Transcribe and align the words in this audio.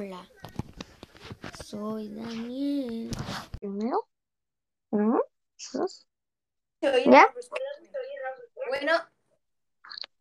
Hola, 0.00 0.26
soy 1.62 2.08
Daniel. 2.14 3.10
Primero. 3.58 4.08
Se 5.58 6.88
oye 6.88 7.04
¿Ya? 7.04 7.28
Bueno, 8.68 8.92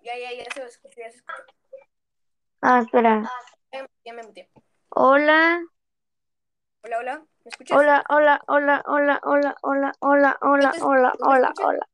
ya, 0.02 0.18
ya, 0.18 0.34
ya 0.34 0.44
se 0.54 0.66
escucha, 0.66 0.96
ya 0.98 1.12
se 1.12 1.18
escucha. 1.20 1.46
Ah, 2.62 2.82
espera. 2.84 3.32
Ya, 3.72 3.90
ya 4.04 4.14
me 4.16 4.24
muteé. 4.24 4.50
Hola. 4.90 5.64
Hola, 6.84 6.98
hola, 7.00 7.26
¿me 7.46 7.50
escuchas? 7.50 7.78
Hola, 7.78 8.04
hola, 8.10 8.44
hola, 8.48 8.84
hola, 8.86 9.22
hola, 9.24 9.58
hola, 9.64 9.94
hola, 10.02 10.38
hola, 10.42 10.42
hola, 10.42 10.72
¿tú 10.78 10.90
me 10.90 10.98
hola, 11.22 11.54
hola. 11.64 11.90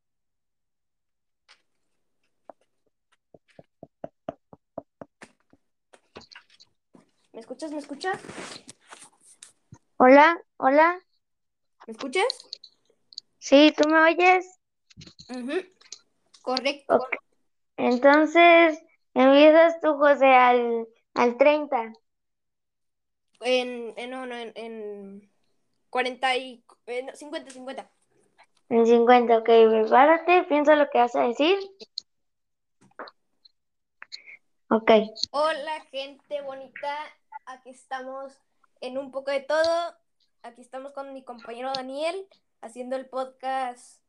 ¿Me 7.35 7.41
escuchas? 7.41 7.69
¿Me 7.73 7.79
escuchas? 7.79 8.17
Hola, 9.97 10.41
hola. 10.55 11.01
¿Me 11.85 11.91
escuchas? 11.91 12.23
Sí, 13.39 13.73
¿tú 13.75 13.89
me 13.89 13.99
oyes? 13.99 14.57
Ujú. 15.29 15.61
Correcto. 16.41 16.95
Ok. 16.95 17.15
Entonces, 17.75 18.81
empiezas 19.13 19.81
tú, 19.81 19.95
José, 19.97 20.27
al, 20.27 20.87
al 21.13 21.35
30. 21.35 21.91
En, 23.41 23.93
en, 23.97 24.09
no, 24.11 24.25
no, 24.25 24.35
en, 24.35 24.53
en 24.55 25.29
40 25.89 26.37
y... 26.37 26.63
eh, 26.85 27.03
no, 27.03 27.13
50, 27.13 27.51
50. 27.51 27.91
En 28.69 28.85
50, 28.85 29.39
ok, 29.39 29.45
prepárate, 29.45 30.43
piensa 30.43 30.77
lo 30.77 30.89
que 30.89 30.99
vas 30.99 31.13
a 31.17 31.23
decir. 31.27 31.57
Ok. 34.69 34.89
Hola, 35.31 35.81
gente 35.91 36.41
bonita. 36.41 36.97
Aquí 37.47 37.69
estamos 37.69 38.33
en 38.81 38.97
un 38.97 39.11
poco 39.11 39.29
de 39.29 39.41
todo. 39.41 39.95
Aquí 40.41 40.61
estamos 40.61 40.93
con 40.93 41.13
mi 41.13 41.23
compañero 41.23 41.71
Daniel 41.73 42.27
haciendo 42.61 42.95
el 42.95 43.07
podcast, 43.07 44.01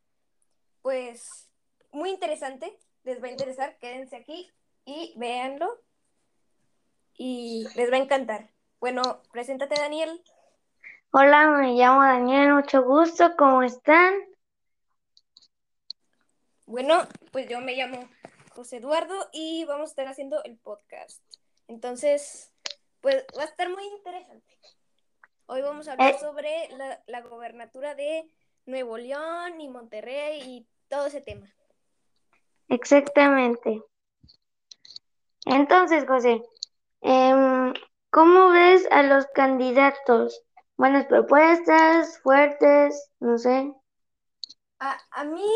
pues, 0.80 1.50
muy 1.92 2.11
interesante. 2.11 2.78
Les 3.05 3.22
va 3.22 3.28
a 3.28 3.30
interesar. 3.30 3.77
Quédense 3.78 4.16
aquí 4.16 4.50
y 4.86 5.12
véanlo. 5.16 5.83
Y 7.14 7.66
les 7.74 7.91
va 7.92 7.96
a 7.96 8.00
encantar. 8.00 8.50
Bueno, 8.80 9.02
preséntate, 9.33 9.74
Daniel. 9.78 10.22
Hola, 11.11 11.48
me 11.50 11.74
llamo 11.74 12.02
Daniel, 12.02 12.55
mucho 12.55 12.83
gusto, 12.83 13.36
¿cómo 13.36 13.62
están? 13.62 14.14
Bueno, 16.66 17.06
pues 17.33 17.48
yo 17.48 17.61
me 17.61 17.74
llamo 17.74 18.08
José 18.50 18.78
Eduardo 18.78 19.28
y 19.33 19.64
vamos 19.66 19.89
a 19.89 19.92
estar 19.92 20.08
haciendo 20.08 20.42
el 20.44 20.56
podcast. 20.58 21.22
Entonces, 21.68 22.52
pues 23.06 23.24
va 23.38 23.42
a 23.42 23.46
estar 23.46 23.68
muy 23.70 23.84
interesante. 23.86 24.58
Hoy 25.46 25.62
vamos 25.62 25.86
a 25.86 25.92
hablar 25.92 26.14
Eh. 26.14 26.18
sobre 26.18 26.68
la, 26.70 27.00
la 27.06 27.20
gobernatura 27.20 27.94
de 27.94 28.28
Nuevo 28.64 28.98
León 28.98 29.60
y 29.60 29.68
Monterrey 29.68 30.40
y 30.42 30.66
todo 30.88 31.06
ese 31.06 31.20
tema. 31.20 31.46
Exactamente. 32.68 33.80
Entonces, 35.44 36.04
José, 36.08 36.42
em, 37.02 37.72
¿cómo 38.10 38.48
ves 38.50 38.88
a 38.90 39.04
los 39.04 39.27
candidatos? 39.28 40.42
Buenas 40.77 41.06
propuestas, 41.06 42.18
fuertes, 42.22 43.12
no 43.20 43.38
sé. 43.38 43.72
A, 44.80 44.98
a 45.12 45.24
mí, 45.24 45.46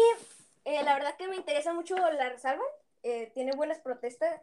eh, 0.65 0.85
la 0.85 0.95
verdad 0.95 1.17
que 1.17 1.27
me 1.27 1.37
interesa 1.37 1.73
mucho 1.75 1.97
la 1.97 2.29
Resalva. 2.29 2.63
eh, 3.03 3.33
tiene 3.35 3.53
buenas 3.57 3.81
protestas, 3.81 4.41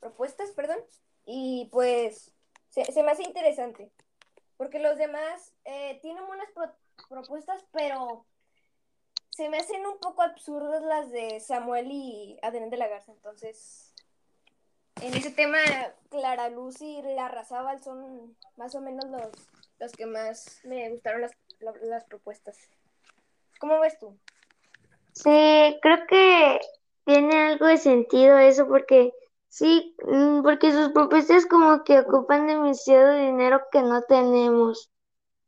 propuestas, 0.00 0.52
perdón. 0.52 0.78
Y 1.26 1.68
pues 1.72 2.32
se, 2.70 2.84
se 2.84 3.02
me 3.02 3.12
hace 3.12 3.22
interesante. 3.22 3.90
Porque 4.56 4.78
los 4.78 4.96
demás 4.98 5.54
eh, 5.64 5.98
tienen 6.02 6.26
buenas 6.26 6.50
pro- 6.52 6.74
propuestas, 7.08 7.64
pero 7.72 8.26
se 9.30 9.48
me 9.48 9.58
hacen 9.58 9.86
un 9.86 9.98
poco 9.98 10.22
absurdas 10.22 10.82
las 10.82 11.10
de 11.10 11.38
Samuel 11.38 11.88
y 11.90 12.38
Adrián 12.42 12.70
de 12.70 12.76
la 12.76 12.88
Garza. 12.88 13.12
Entonces, 13.12 13.94
en 15.00 15.14
ese 15.14 15.30
tema, 15.30 15.58
Clara 16.10 16.48
Luz 16.48 16.80
y 16.80 17.00
Larrazábal 17.02 17.80
son 17.80 18.36
más 18.56 18.74
o 18.74 18.80
menos 18.80 19.04
los, 19.04 19.30
los 19.78 19.92
que 19.92 20.06
más 20.06 20.60
me 20.64 20.90
gustaron 20.90 21.20
las, 21.20 21.32
las 21.82 22.04
propuestas. 22.04 22.58
¿Cómo 23.60 23.78
ves 23.78 23.96
tú? 24.00 24.18
Sí, 25.12 25.78
creo 25.82 26.06
que 26.08 26.60
tiene 27.04 27.36
algo 27.36 27.66
de 27.66 27.76
sentido 27.76 28.38
eso 28.38 28.66
porque 28.66 29.12
sí, 29.58 29.94
mm, 30.06 30.42
porque 30.42 30.72
sus 30.72 30.90
propuestas 30.92 31.46
como 31.46 31.84
que 31.84 32.00
ocupan 32.00 32.46
demasiado 32.46 33.14
dinero 33.14 33.60
que 33.72 33.82
no 33.82 34.02
tenemos. 34.02 34.90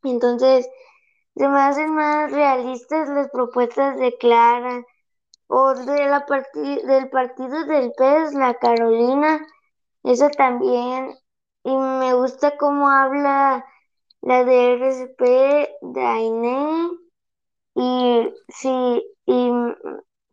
Entonces, 0.03 0.67
se 1.35 1.47
me 1.49 1.59
hacen 1.61 1.93
más 1.95 2.31
realistas 2.31 3.09
las 3.09 3.29
propuestas 3.31 3.97
de 3.99 4.17
Clara 4.17 4.83
o 5.47 5.75
de 5.75 6.07
la 6.07 6.25
parti- 6.27 6.81
del 6.85 7.09
partido 7.09 7.65
del 7.65 7.93
PES, 7.97 8.33
la 8.35 8.55
Carolina, 8.55 9.45
eso 10.03 10.29
también. 10.37 11.13
Y 11.63 11.75
me 11.77 12.13
gusta 12.15 12.57
cómo 12.57 12.89
habla 12.89 13.65
la 14.21 14.43
de 14.45 14.73
RCP 14.75 15.69
de 15.81 16.01
Aine. 16.05 16.89
Y 17.75 18.33
sí, 18.49 19.03
y 19.25 19.51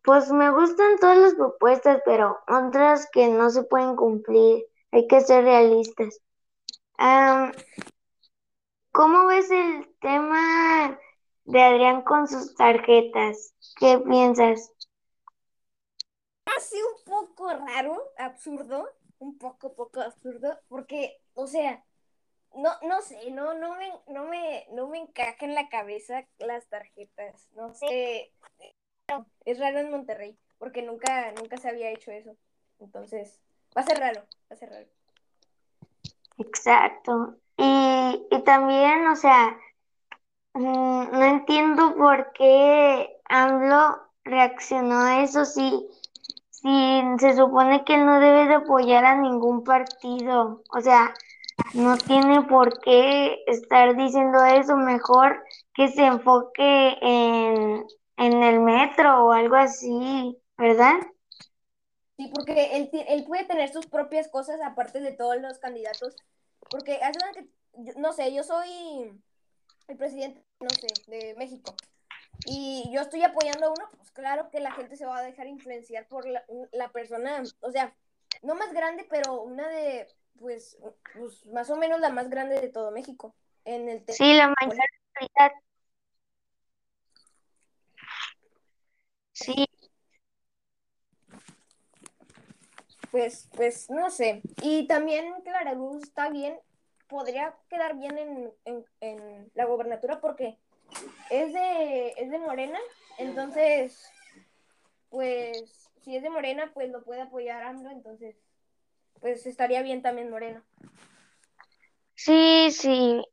pues 0.09 0.31
me 0.31 0.49
gustan 0.49 0.97
todas 0.97 1.19
las 1.19 1.35
propuestas, 1.35 2.01
pero 2.03 2.39
otras 2.47 3.07
que 3.11 3.27
no 3.27 3.51
se 3.51 3.61
pueden 3.61 3.95
cumplir. 3.95 4.65
Hay 4.89 5.05
que 5.05 5.21
ser 5.21 5.43
realistas. 5.43 6.19
¿cómo 8.91 9.27
ves 9.27 9.51
el 9.51 9.87
tema 10.01 10.99
de 11.43 11.61
Adrián 11.61 12.01
con 12.01 12.27
sus 12.27 12.55
tarjetas? 12.55 13.53
¿Qué 13.79 13.99
piensas? 13.99 14.71
Así 16.57 16.77
un 16.81 17.03
poco 17.05 17.53
raro, 17.53 18.01
absurdo, 18.17 18.89
un 19.19 19.37
poco, 19.37 19.75
poco 19.75 20.01
absurdo, 20.01 20.59
porque, 20.69 21.21
o 21.35 21.45
sea, 21.45 21.85
no, 22.55 22.71
no 22.81 23.03
sé, 23.03 23.29
no, 23.29 23.53
no 23.53 23.75
me, 23.75 23.91
no 24.07 24.25
me, 24.25 24.65
no 24.71 24.87
me 24.87 25.01
encaja 25.01 25.45
en 25.45 25.53
la 25.53 25.69
cabeza 25.69 26.27
las 26.39 26.67
tarjetas, 26.67 27.47
no 27.51 27.75
sé, 27.75 28.33
es 29.45 29.59
raro 29.59 29.79
en 29.79 29.91
Monterrey, 29.91 30.37
porque 30.57 30.81
nunca, 30.81 31.31
nunca 31.33 31.57
se 31.57 31.69
había 31.69 31.91
hecho 31.91 32.11
eso, 32.11 32.35
entonces, 32.79 33.39
va 33.77 33.81
a 33.81 33.85
ser 33.85 33.99
raro, 33.99 34.21
va 34.21 34.53
a 34.53 34.55
ser 34.55 34.69
raro. 34.69 34.87
Exacto. 36.37 37.35
Y, 37.57 38.27
y 38.31 38.43
también, 38.43 39.07
o 39.07 39.15
sea, 39.15 39.57
mm, 40.53 41.11
no 41.11 41.23
entiendo 41.23 41.95
por 41.95 42.31
qué 42.33 43.17
AMLO 43.25 43.97
reaccionó 44.23 45.01
a 45.01 45.23
eso 45.23 45.45
si, 45.45 45.87
si 46.49 47.01
se 47.19 47.35
supone 47.35 47.83
que 47.83 47.97
no 47.97 48.19
debe 48.19 48.47
de 48.47 48.55
apoyar 48.55 49.03
a 49.05 49.15
ningún 49.15 49.63
partido. 49.63 50.63
O 50.71 50.81
sea, 50.81 51.13
no 51.73 51.97
tiene 51.97 52.43
por 52.43 52.79
qué 52.79 53.43
estar 53.47 53.95
diciendo 53.95 54.43
eso. 54.45 54.77
Mejor 54.77 55.43
que 55.73 55.89
se 55.89 56.05
enfoque 56.05 56.97
en, 57.01 57.85
en 58.19 58.43
el 58.43 58.59
metro 58.59 59.25
o 59.25 59.31
algo 59.31 59.55
así, 59.55 60.37
¿verdad? 60.57 60.99
Sí, 62.17 62.29
porque 62.35 62.75
él, 62.75 62.89
él 63.07 63.23
puede 63.25 63.45
tener 63.45 63.71
sus 63.71 63.87
propias 63.87 64.27
cosas 64.27 64.59
aparte 64.61 64.99
de 64.99 65.13
todos 65.13 65.37
los 65.41 65.57
candidatos. 65.59 66.15
Porque 66.69 66.95
hace 67.01 67.19
cuenta 67.19 67.39
que, 67.39 67.47
yo- 67.83 67.93
no 67.97 68.11
sé, 68.13 68.33
yo 68.33 68.43
soy 68.43 69.21
el 69.87 69.97
presidente, 69.97 70.43
no 70.59 70.69
sé, 70.69 70.87
de 71.09 71.35
México. 71.35 71.73
Y 72.45 72.89
yo 72.93 73.01
estoy 73.01 73.23
apoyando 73.23 73.67
a 73.67 73.69
uno, 73.69 73.89
pues 73.97 74.11
claro 74.11 74.49
que 74.49 74.59
la 74.59 74.71
gente 74.71 74.97
se 74.97 75.05
va 75.05 75.17
a 75.19 75.23
dejar 75.23 75.47
influenciar 75.47 76.07
por 76.07 76.27
la, 76.27 76.43
la 76.71 76.89
persona, 76.89 77.43
o 77.61 77.71
sea, 77.71 77.95
no 78.43 78.55
más 78.55 78.73
grande, 78.73 79.05
pero 79.09 79.41
una 79.41 79.67
de, 79.69 80.07
pues, 80.39 80.77
pues, 81.13 81.45
más 81.47 81.69
o 81.69 81.75
menos 81.77 81.99
la 81.99 82.09
más 82.09 82.29
grande 82.29 82.59
de 82.59 82.69
todo 82.69 82.91
México. 82.91 83.35
En 83.65 83.89
el 83.89 84.03
Sí, 84.09 84.33
la 84.33 84.53
mayoría. 84.59 84.83
Sí, 89.41 89.65
pues, 93.11 93.49
pues, 93.55 93.89
no 93.89 94.09
sé. 94.09 94.41
Y 94.61 94.87
también 94.87 95.33
Clara 95.43 95.73
Luz 95.73 96.03
está 96.03 96.29
bien, 96.29 96.57
podría 97.07 97.55
quedar 97.69 97.97
bien 97.97 98.17
en, 98.17 98.51
en, 98.65 98.85
en 99.01 99.51
la 99.55 99.65
gobernatura 99.65 100.19
porque 100.21 100.57
es 101.31 101.53
de, 101.53 102.09
es 102.17 102.29
de 102.31 102.39
Morena, 102.39 102.79
entonces, 103.17 104.11
pues, 105.09 105.89
si 106.03 106.15
es 106.15 106.23
de 106.23 106.29
Morena, 106.29 106.71
pues 106.73 106.89
lo 106.91 107.03
puede 107.03 107.21
apoyar 107.21 107.63
AMLO, 107.63 107.89
entonces, 107.91 108.35
pues 109.21 109.45
estaría 109.45 109.81
bien 109.81 110.01
también 110.01 110.29
Morena. 110.31 110.63
sí, 112.15 112.71
sí. 112.71 113.23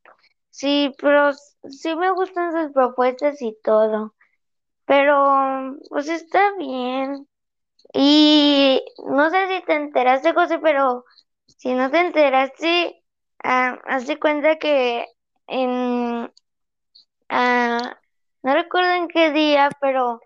Sí, 0.50 0.92
pero 1.00 1.32
sí 1.34 1.96
me 1.96 2.12
gustan 2.12 2.52
sus 2.52 2.72
propuestas 2.74 3.42
y 3.42 3.56
todo. 3.62 4.15
Pero, 4.86 5.76
pues 5.90 6.08
está 6.08 6.52
bien. 6.58 7.28
Y 7.94 8.82
no 9.08 9.30
sé 9.30 9.48
si 9.48 9.64
te 9.66 9.74
enteraste, 9.76 10.34
José, 10.34 10.58
pero 10.60 11.04
si 11.46 11.74
no 11.74 11.90
te 11.90 12.00
enteraste, 12.00 13.02
ah, 13.44 13.78
haz 13.86 14.06
de 14.06 14.18
cuenta 14.20 14.58
que 14.58 15.06
en, 15.48 16.30
ah, 17.28 17.98
no 18.42 18.54
recuerdo 18.54 18.90
en 18.92 19.08
qué 19.08 19.32
día, 19.32 19.70
pero 19.80 20.20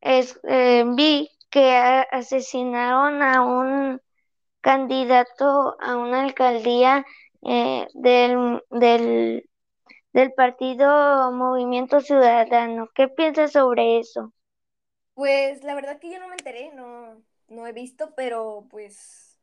es, 0.00 0.40
eh, 0.44 0.84
vi 0.96 1.30
que 1.50 1.76
asesinaron 2.12 3.22
a 3.22 3.42
un 3.44 4.00
candidato 4.60 5.76
a 5.80 5.96
una 5.96 6.22
alcaldía 6.24 7.04
eh, 7.42 7.86
del, 7.94 8.62
del, 8.70 9.48
del 10.14 10.32
partido 10.32 11.32
Movimiento 11.32 12.00
Ciudadano. 12.00 12.88
¿Qué 12.94 13.08
piensas 13.08 13.52
sobre 13.52 13.98
eso? 13.98 14.32
Pues 15.14 15.64
la 15.64 15.74
verdad 15.74 15.98
que 15.98 16.10
yo 16.10 16.20
no 16.20 16.28
me 16.28 16.36
enteré, 16.36 16.72
no, 16.72 17.20
no 17.48 17.66
he 17.66 17.72
visto, 17.72 18.14
pero 18.14 18.66
pues 18.70 19.38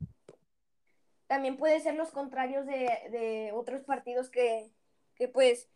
también 1.27 1.57
puede 1.57 1.81
ser 1.81 1.95
los 1.95 2.11
contrarios 2.11 2.65
de, 2.65 3.51
otros 3.53 3.83
partidos 3.83 4.29
que, 4.29 4.71
que 5.15 5.27
pues 5.27 5.69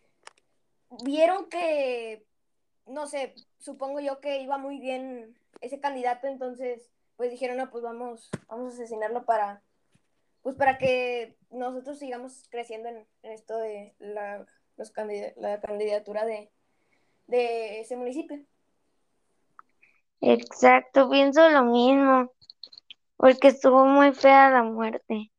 vieron 1.04 1.50
que, 1.50 2.26
no 2.86 3.06
sé, 3.06 3.36
supongo 3.60 4.00
yo 4.00 4.22
que 4.22 4.40
iba 4.40 4.58
muy 4.58 4.80
bien 4.80 5.38
ese 5.60 5.82
candidato, 5.82 6.28
entonces 6.28 6.90
pues 7.18 7.32
dijeron, 7.32 7.58
no, 7.58 7.70
pues 7.70 7.84
vamos, 7.84 8.30
vamos 8.48 8.72
a 8.72 8.76
asesinarlo 8.76 9.26
para, 9.26 9.62
pues 10.42 10.56
para 10.56 10.78
que 10.78 11.38
nosotros 11.50 12.00
sigamos 12.00 12.48
creciendo 12.50 12.88
en, 12.90 13.06
en 13.24 13.32
esto 13.32 13.58
de 13.58 13.94
la, 14.00 14.46
los 14.78 14.92
candid 14.92 15.24
la 15.38 15.60
candidatura 15.62 16.26
de, 16.26 16.52
de 17.28 17.80
ese 17.82 17.96
municipio. 17.96 18.46
Exacto, 20.22 21.10
pienso 21.10 21.48
lo 21.50 21.64
mismo, 21.66 22.32
porque 23.18 23.50
estuvo 23.50 23.86
muy 23.86 24.14
fea 24.14 24.50
la 24.50 24.64
muerte. 24.64 25.32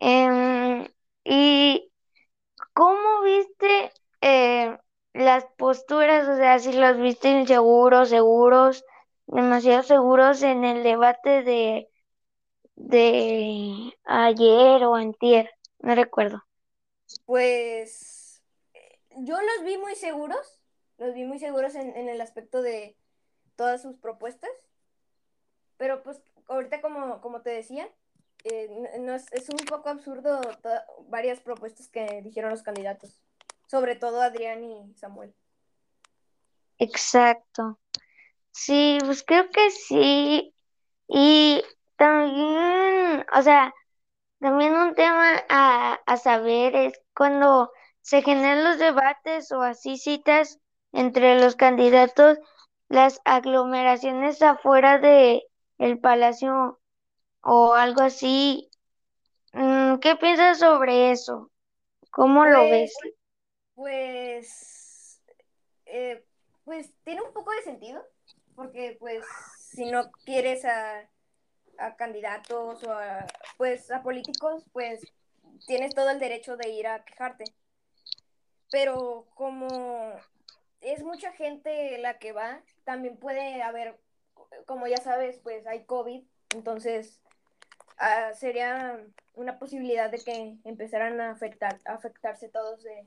Em, 0.00 0.86
¿y 1.24 1.90
cómo 2.74 3.22
viste 3.22 3.92
eh, 4.20 4.76
las 5.14 5.44
posturas? 5.56 6.28
O 6.28 6.36
sea, 6.36 6.58
si 6.58 6.72
los 6.72 6.98
viste 6.98 7.30
inseguros, 7.30 8.08
seguros, 8.10 8.84
demasiado 9.26 9.82
seguros 9.82 10.42
en 10.42 10.64
el 10.64 10.82
debate 10.82 11.42
de, 11.42 11.88
de 12.76 13.92
ayer 14.04 14.84
o 14.84 14.94
antier, 14.94 15.50
no 15.80 15.94
recuerdo. 15.94 16.42
Pues 17.24 18.25
eh, 18.25 18.25
yo 19.16 19.36
los 19.40 19.64
vi 19.64 19.78
muy 19.78 19.94
seguros, 19.94 20.60
los 20.98 21.14
vi 21.14 21.24
muy 21.24 21.38
seguros 21.38 21.74
en, 21.74 21.96
en 21.96 22.08
el 22.08 22.20
aspecto 22.20 22.62
de 22.62 22.96
todas 23.56 23.82
sus 23.82 23.96
propuestas, 23.96 24.50
pero 25.76 26.02
pues 26.02 26.20
ahorita 26.48 26.80
como, 26.80 27.20
como 27.20 27.42
te 27.42 27.50
decía, 27.50 27.88
eh, 28.44 28.68
no 29.00 29.14
es, 29.14 29.32
es, 29.32 29.48
un 29.48 29.56
poco 29.66 29.88
absurdo 29.88 30.40
varias 31.08 31.40
propuestas 31.40 31.88
que 31.88 32.22
dijeron 32.22 32.50
los 32.50 32.62
candidatos, 32.62 33.20
sobre 33.66 33.96
todo 33.96 34.20
Adrián 34.20 34.62
y 34.64 34.94
Samuel. 34.94 35.34
Exacto. 36.78 37.78
Sí, 38.52 38.98
pues 39.04 39.22
creo 39.24 39.50
que 39.50 39.70
sí. 39.70 40.54
Y 41.08 41.62
también, 41.96 43.26
o 43.34 43.42
sea, 43.42 43.74
también 44.38 44.74
un 44.74 44.94
tema 44.94 45.42
a, 45.48 45.94
a 46.06 46.16
saber 46.16 46.76
es 46.76 47.00
cuando 47.14 47.72
se 48.06 48.22
generan 48.22 48.62
los 48.62 48.78
debates 48.78 49.50
o 49.50 49.62
así 49.62 49.96
citas 49.96 50.60
entre 50.92 51.40
los 51.40 51.56
candidatos, 51.56 52.38
las 52.88 53.20
aglomeraciones 53.24 54.40
afuera 54.42 54.98
de 54.98 55.42
el 55.78 55.98
palacio 55.98 56.78
o 57.40 57.74
algo 57.74 58.02
así. 58.02 58.70
Mm, 59.52 59.96
¿Qué 59.96 60.14
piensas 60.14 60.60
sobre 60.60 61.10
eso? 61.10 61.50
¿Cómo 62.12 62.42
pues, 62.44 62.52
lo 62.52 62.60
ves? 62.60 62.94
Pues, 63.74 65.20
eh, 65.86 66.24
pues 66.64 66.92
tiene 67.02 67.22
un 67.22 67.32
poco 67.32 67.50
de 67.50 67.62
sentido, 67.62 68.06
porque 68.54 68.96
pues 69.00 69.24
si 69.58 69.84
no 69.90 70.12
quieres 70.24 70.64
a, 70.64 71.10
a 71.78 71.96
candidatos 71.96 72.84
o 72.84 72.92
a, 72.92 73.26
pues 73.56 73.90
a 73.90 74.04
políticos, 74.04 74.62
pues 74.72 75.00
tienes 75.66 75.92
todo 75.92 76.10
el 76.10 76.20
derecho 76.20 76.56
de 76.56 76.68
ir 76.68 76.86
a 76.86 77.04
quejarte. 77.04 77.46
Pero 78.70 79.26
como 79.34 80.12
es 80.80 81.02
mucha 81.02 81.32
gente 81.32 81.98
la 81.98 82.18
que 82.18 82.32
va, 82.32 82.62
también 82.84 83.16
puede 83.16 83.62
haber, 83.62 83.98
como 84.66 84.86
ya 84.86 84.98
sabes, 84.98 85.38
pues 85.42 85.66
hay 85.66 85.84
COVID, 85.84 86.22
entonces 86.54 87.20
uh, 88.00 88.34
sería 88.34 89.00
una 89.34 89.58
posibilidad 89.58 90.10
de 90.10 90.18
que 90.18 90.56
empezaran 90.64 91.20
a 91.20 91.30
afectar, 91.30 91.78
afectarse 91.84 92.48
todos 92.48 92.82
de, 92.82 93.06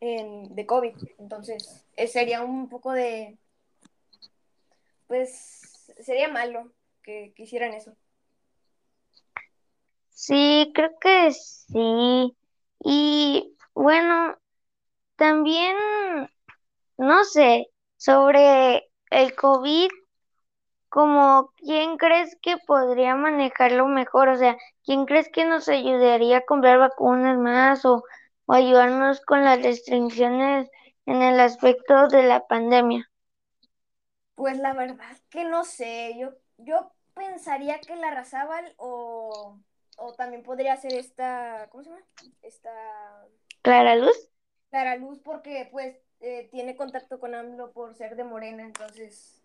de 0.00 0.66
COVID. 0.66 0.94
Entonces, 1.18 1.84
eh, 1.96 2.06
sería 2.06 2.42
un 2.42 2.68
poco 2.68 2.92
de, 2.92 3.38
pues, 5.06 5.92
sería 6.00 6.28
malo 6.28 6.72
que, 7.02 7.32
que 7.34 7.44
hicieran 7.44 7.74
eso. 7.74 7.96
Sí, 10.10 10.70
creo 10.74 10.98
que 10.98 11.32
sí. 11.32 12.36
Y 12.84 13.55
bueno, 13.76 14.36
también, 15.16 15.76
no 16.98 17.24
sé, 17.24 17.68
sobre 17.96 18.88
el 19.10 19.34
COVID, 19.34 19.88
como 20.88 21.52
quién 21.58 21.96
crees 21.98 22.36
que 22.42 22.56
podría 22.66 23.14
manejarlo 23.14 23.86
mejor, 23.86 24.28
o 24.28 24.36
sea, 24.36 24.56
quién 24.84 25.06
crees 25.06 25.28
que 25.30 25.44
nos 25.44 25.68
ayudaría 25.68 26.38
a 26.38 26.44
comprar 26.46 26.78
vacunas 26.78 27.38
más 27.38 27.84
o, 27.84 28.02
o 28.46 28.52
ayudarnos 28.52 29.20
con 29.20 29.44
las 29.44 29.62
restricciones 29.62 30.70
en 31.06 31.22
el 31.22 31.38
aspecto 31.40 32.08
de 32.08 32.24
la 32.24 32.46
pandemia. 32.46 33.08
Pues 34.34 34.58
la 34.58 34.74
verdad 34.74 35.16
que 35.30 35.44
no 35.44 35.64
sé, 35.64 36.14
yo, 36.18 36.30
yo 36.58 36.92
pensaría 37.14 37.80
que 37.80 37.96
la 37.96 38.10
Razábal 38.10 38.74
o, 38.78 39.58
o 39.96 40.12
también 40.14 40.42
podría 40.42 40.76
ser 40.76 40.94
esta, 40.94 41.68
¿cómo 41.70 41.84
se 41.84 41.90
llama? 41.90 42.04
Esta... 42.42 42.70
Clara 43.66 43.96
Luz. 43.96 44.30
Clara 44.70 44.94
Luz 44.94 45.18
porque 45.24 45.68
pues 45.72 45.96
eh, 46.20 46.48
tiene 46.52 46.76
contacto 46.76 47.18
con 47.18 47.34
AMLO 47.34 47.72
por 47.72 47.96
ser 47.96 48.14
de 48.14 48.22
Morena, 48.22 48.62
entonces... 48.62 49.42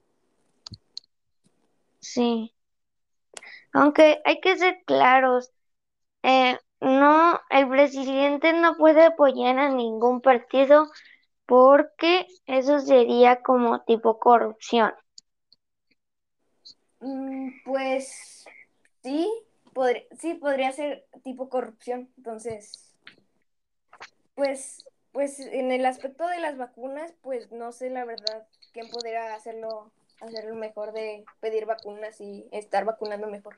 Sí. 2.01 2.53
Aunque 3.73 4.21
hay 4.23 4.39
que 4.39 4.59
ser 4.59 4.83
claros, 4.85 5.51
eh, 6.21 6.55
no, 6.81 7.39
el 7.49 7.67
presidente 7.67 8.53
no 8.53 8.77
puede 8.77 9.05
apoyar 9.05 9.57
a 9.57 9.69
ningún 9.69 10.21
partido 10.21 10.91
porque 11.47 12.27
eso 12.45 12.77
sería 12.77 13.41
como 13.41 13.81
tipo 13.85 14.19
corrupción. 14.19 14.93
Mm, 16.99 17.49
pues 17.65 18.45
sí, 19.01 19.27
sí 20.19 20.35
podría 20.35 20.71
ser 20.73 21.07
tipo 21.23 21.49
corrupción. 21.49 22.07
Entonces, 22.17 22.90
pues, 24.35 24.85
pues 25.11 25.39
en 25.39 25.71
el 25.71 25.85
aspecto 25.85 26.27
de 26.27 26.39
las 26.39 26.57
vacunas, 26.57 27.13
pues 27.21 27.51
no 27.51 27.71
sé 27.71 27.89
la 27.89 28.05
verdad 28.05 28.47
quién 28.73 28.89
podría 28.89 29.33
hacerlo, 29.35 29.91
hacerlo 30.19 30.55
mejor 30.55 30.93
de 30.93 31.25
pedir 31.39 31.65
vacunas 31.65 32.19
y 32.21 32.47
estar 32.51 32.85
vacunando 32.85 33.27
mejor. 33.27 33.55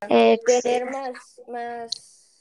Exacto. 0.00 0.62
Tener 0.62 0.90
más, 0.90 1.42
más 1.48 1.90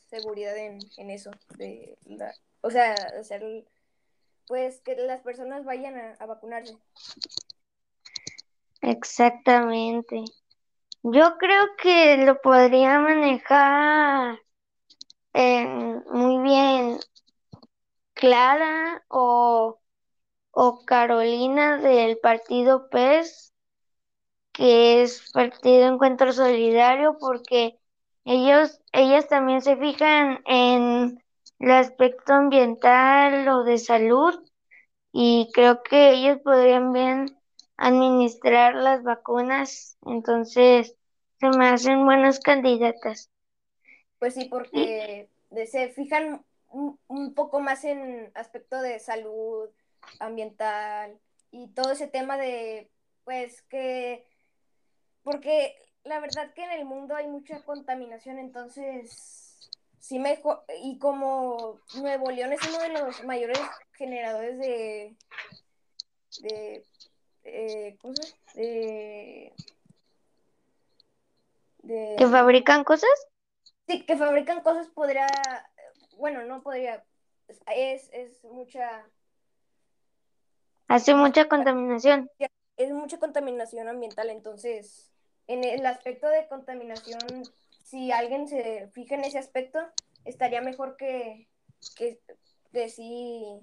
seguridad 0.10 0.56
en, 0.58 0.80
en 0.98 1.10
eso, 1.10 1.32
de 1.58 1.98
la, 2.06 2.34
o 2.62 2.70
sea, 2.70 2.94
hacer, 3.20 3.66
pues 4.48 4.82
que 4.82 4.96
las 4.96 5.22
personas 5.22 5.66
vayan 5.66 5.98
a, 5.98 6.16
a 6.20 6.26
vacunarse. 6.26 6.78
Exactamente. 8.82 10.24
Yo 11.04 11.38
creo 11.38 11.76
que 11.82 12.18
lo 12.18 12.42
podría 12.42 13.00
manejar 13.00 14.40
eh, 15.38 15.65
muy 16.12 16.39
bien 16.44 17.00
Clara 18.13 19.03
o, 19.10 19.79
o 20.51 20.86
Carolina 20.86 21.77
del 21.79 22.20
partido 22.20 22.89
PES, 22.89 23.53
que 24.53 25.03
es 25.03 25.32
Partido 25.34 25.88
Encuentro 25.94 26.34
Solidario, 26.34 27.17
porque 27.20 27.79
ellos, 28.25 28.82
ellas 28.94 29.27
también 29.29 29.62
se 29.62 29.77
fijan 29.77 30.41
en 30.48 31.24
el 31.60 31.72
aspecto 31.72 32.34
ambiental 32.34 33.48
o 33.50 33.63
de 33.63 33.77
salud 33.79 34.34
y 35.13 35.50
creo 35.53 35.84
que 35.84 36.12
ellos 36.13 36.39
podrían 36.44 36.94
bien 36.94 37.38
administrar 37.77 38.75
las 38.75 39.03
vacunas, 39.03 39.98
entonces 40.06 40.96
se 41.39 41.50
me 41.51 41.70
hacen 41.70 42.06
buenas 42.06 42.39
candidatas. 42.39 43.32
Pues 44.19 44.33
sí, 44.33 44.45
porque 44.45 45.29
se 45.69 45.89
fijan 45.89 46.43
un, 46.69 47.33
poco 47.33 47.59
más 47.59 47.83
en 47.83 48.31
aspecto 48.36 48.81
de 48.81 49.00
salud 49.00 49.69
ambiental 50.19 51.17
y 51.51 51.67
todo 51.69 51.91
ese 51.91 52.07
tema 52.07 52.38
de, 52.38 52.89
pues 53.24 53.62
que, 53.63 54.25
porque 55.24 55.75
la 56.03 56.19
verdad 56.19 56.53
que 56.53 56.63
en 56.63 56.71
el 56.71 56.86
mundo 56.86 57.15
hay 57.15 57.27
mucha 57.27 57.62
contaminación, 57.63 58.39
entonces, 58.39 59.69
sí 60.00 60.19
mejor, 60.19 60.63
y 60.81 60.97
como 60.97 61.79
Nuevo 61.95 62.31
León 62.31 62.53
es 62.53 62.59
uno 62.67 62.79
de 62.79 62.89
los 62.89 63.24
mayores 63.24 63.59
generadores 63.93 64.57
de, 64.57 65.15
de, 66.41 66.86
eh. 67.43 67.97
De, 68.55 69.53
de- 71.83 72.15
¿Que 72.17 72.27
fabrican 72.27 72.83
cosas? 72.83 73.09
Sí, 73.88 74.06
que 74.06 74.17
fabrican 74.17 74.62
cosas 74.62 74.88
podría, 74.89 75.27
bueno, 76.17 76.44
no 76.44 76.62
podría, 76.62 77.03
es, 77.74 78.10
es 78.12 78.44
mucha, 78.44 79.06
Hace 80.88 81.13
mucha 81.15 81.50
contaminación. 81.50 82.29
es 82.77 82.91
mucha 82.91 83.20
contaminación 83.20 83.89
ambiental, 83.89 84.29
entonces, 84.29 85.12
en 85.48 85.63
el 85.63 85.86
aspecto 85.86 86.27
de 86.27 86.48
contaminación, 86.48 87.44
si 87.84 88.12
alguien 88.12 88.48
se 88.48 88.89
fija 88.94 89.15
en 89.15 89.25
ese 89.25 89.38
aspecto, 89.38 89.79
estaría 90.24 90.62
mejor 90.62 90.96
que, 90.98 91.48
que, 91.96 92.20
que 92.72 92.89
sí, 92.89 93.62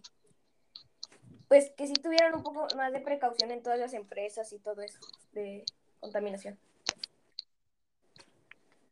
pues 1.48 1.70
que 1.70 1.86
sí 1.86 1.94
tuvieran 1.94 2.34
un 2.34 2.42
poco 2.42 2.66
más 2.76 2.92
de 2.92 3.00
precaución 3.00 3.50
en 3.50 3.62
todas 3.62 3.78
las 3.78 3.94
empresas 3.94 4.52
y 4.52 4.58
todo 4.58 4.82
eso 4.82 5.00
de 5.32 5.64
contaminación. 6.00 6.58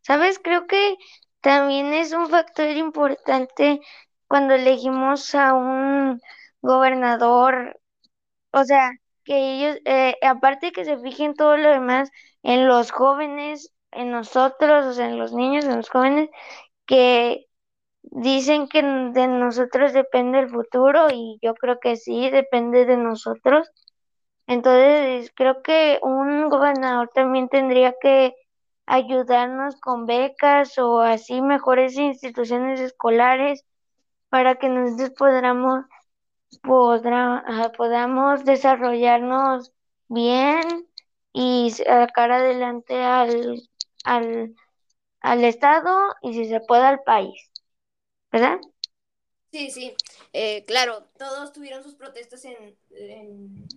¿Sabes? 0.03 0.39
Creo 0.39 0.67
que 0.67 0.97
también 1.41 1.93
es 1.93 2.13
un 2.13 2.29
factor 2.29 2.69
importante 2.71 3.81
cuando 4.29 4.55
elegimos 4.55 5.35
a 5.35 5.55
un 5.55 6.21
gobernador, 6.63 7.79
o 8.53 8.65
sea, 8.65 8.93
que 9.25 9.37
ellos, 9.57 9.79
eh, 9.87 10.17
aparte 10.23 10.73
que 10.73 10.85
se 10.85 10.99
fijen 10.99 11.35
todo 11.35 11.57
lo 11.57 11.71
demás 11.71 12.11
en 12.43 12.69
los 12.69 12.91
jóvenes, 12.93 13.73
en 13.93 14.11
nosotros, 14.13 14.87
o 14.87 14.93
sea, 14.95 15.09
en 15.09 15.19
los 15.19 15.33
niños, 15.35 15.65
en 15.67 15.77
los 15.79 15.91
jóvenes, 15.91 16.31
que 16.87 17.47
dicen 18.03 18.69
que 18.69 18.83
de 18.83 19.29
nosotros 19.29 19.93
depende 19.95 20.41
el 20.41 20.51
futuro 20.51 21.09
y 21.13 21.39
yo 21.43 21.55
creo 21.55 21.81
que 21.81 21.97
sí, 21.97 22.31
depende 22.31 22.87
de 22.87 22.97
nosotros. 22.99 23.71
Entonces, 24.47 25.33
creo 25.35 25.63
que 25.63 25.99
un 26.03 26.49
gobernador 26.49 27.11
también 27.15 27.49
tendría 27.49 27.95
que 28.01 28.35
ayudarnos 28.87 29.77
con 29.81 30.07
becas 30.07 30.79
o 30.79 31.01
así 31.01 31.43
mejores 31.43 31.97
instituciones 31.99 32.81
escolares 32.81 33.65
para 34.29 34.57
que 34.57 34.69
nosotros 34.69 35.11
podamos, 35.13 35.85
ajá, 37.47 37.73
podamos 37.73 38.45
desarrollarnos 38.45 39.73
bien 40.09 40.89
y 41.33 41.71
sacar 41.71 42.33
adelante 42.33 43.03
al, 43.03 43.63
al, 44.05 44.55
al 45.21 45.45
Estado 45.45 46.15
y 46.23 46.35
si 46.35 46.47
se 46.47 46.61
puede 46.61 46.85
al 46.85 47.03
país, 47.05 47.51
¿verdad? 48.33 48.59
Sí, 49.53 49.71
sí, 49.71 49.95
eh, 50.33 50.65
claro, 50.65 51.05
todos 51.19 51.53
tuvieron 51.53 51.83
sus 51.83 51.95
protestas 51.95 52.45
en, 52.47 52.77
en- 52.91 53.69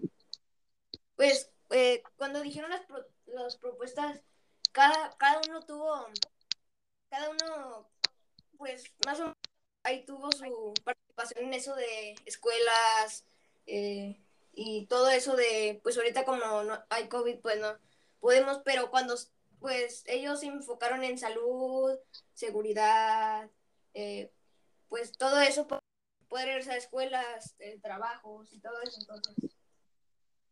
pues, 1.16 1.52
eh, 1.72 2.04
cuando 2.18 2.42
dijeron 2.42 2.70
las, 2.70 2.82
pro- 2.86 3.06
las 3.28 3.58
propuestas, 3.58 4.22
cada, 4.76 5.16
cada 5.18 5.40
uno 5.48 5.62
tuvo, 5.62 6.06
cada 7.10 7.30
uno, 7.30 7.90
pues, 8.58 8.84
más 9.06 9.20
o 9.22 9.24
menos 9.24 9.38
ahí 9.84 10.06
tuvo 10.06 10.30
su 10.34 10.74
participación 10.84 11.46
en 11.46 11.54
eso 11.54 11.76
de 11.76 12.16
escuelas 12.26 13.26
eh, 13.68 14.22
y 14.52 14.86
todo 14.88 15.10
eso 15.10 15.38
de, 15.38 15.80
pues, 15.82 15.96
ahorita 15.98 16.26
como 16.26 16.64
no 16.64 16.84
hay 16.90 17.08
COVID, 17.08 17.40
pues, 17.40 17.58
no 17.60 17.78
podemos, 18.20 18.60
pero 18.66 18.92
cuando, 18.92 19.16
pues, 19.60 20.04
ellos 20.08 20.42
se 20.42 20.48
enfocaron 20.48 21.06
en 21.06 21.18
salud, 21.18 21.98
seguridad, 22.34 23.50
eh, 23.94 24.30
pues, 24.90 25.14
todo 25.14 25.40
eso 25.40 25.68
poder 26.28 26.50
irse 26.58 26.72
a 26.72 26.78
escuelas, 26.78 27.56
eh, 27.60 27.80
trabajos 27.82 28.52
y 28.52 28.60
todo 28.60 28.82
eso, 28.82 29.00
entonces 29.00 29.36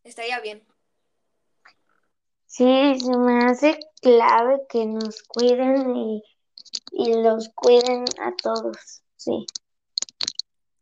estaría 0.05 0.39
bien. 0.39 0.65
Sí, 2.55 2.99
se 2.99 3.17
me 3.17 3.45
hace 3.45 3.79
clave 3.99 4.61
que 4.69 4.85
nos 4.85 5.23
cuiden 5.23 5.95
y, 5.95 6.23
y 6.91 7.13
los 7.23 7.49
cuiden 7.55 8.05
a 8.21 8.31
todos, 8.35 9.01
sí, 9.15 9.47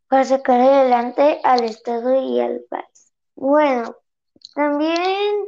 para 0.10 0.26
sacar 0.26 0.60
adelante 0.60 1.40
al 1.46 1.64
Estado 1.64 2.14
y 2.22 2.42
al 2.42 2.60
país. 2.70 3.14
Bueno, 3.36 3.96
también, 4.54 5.46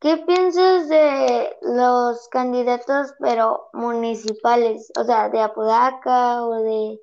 ¿qué 0.00 0.18
piensas 0.18 0.88
de 0.88 1.56
los 1.62 2.28
candidatos, 2.28 3.14
pero 3.20 3.70
municipales? 3.72 4.92
O 4.96 5.04
sea, 5.04 5.30
de 5.30 5.40
Apodaca 5.40 6.44
o 6.46 6.62
de, 6.62 7.00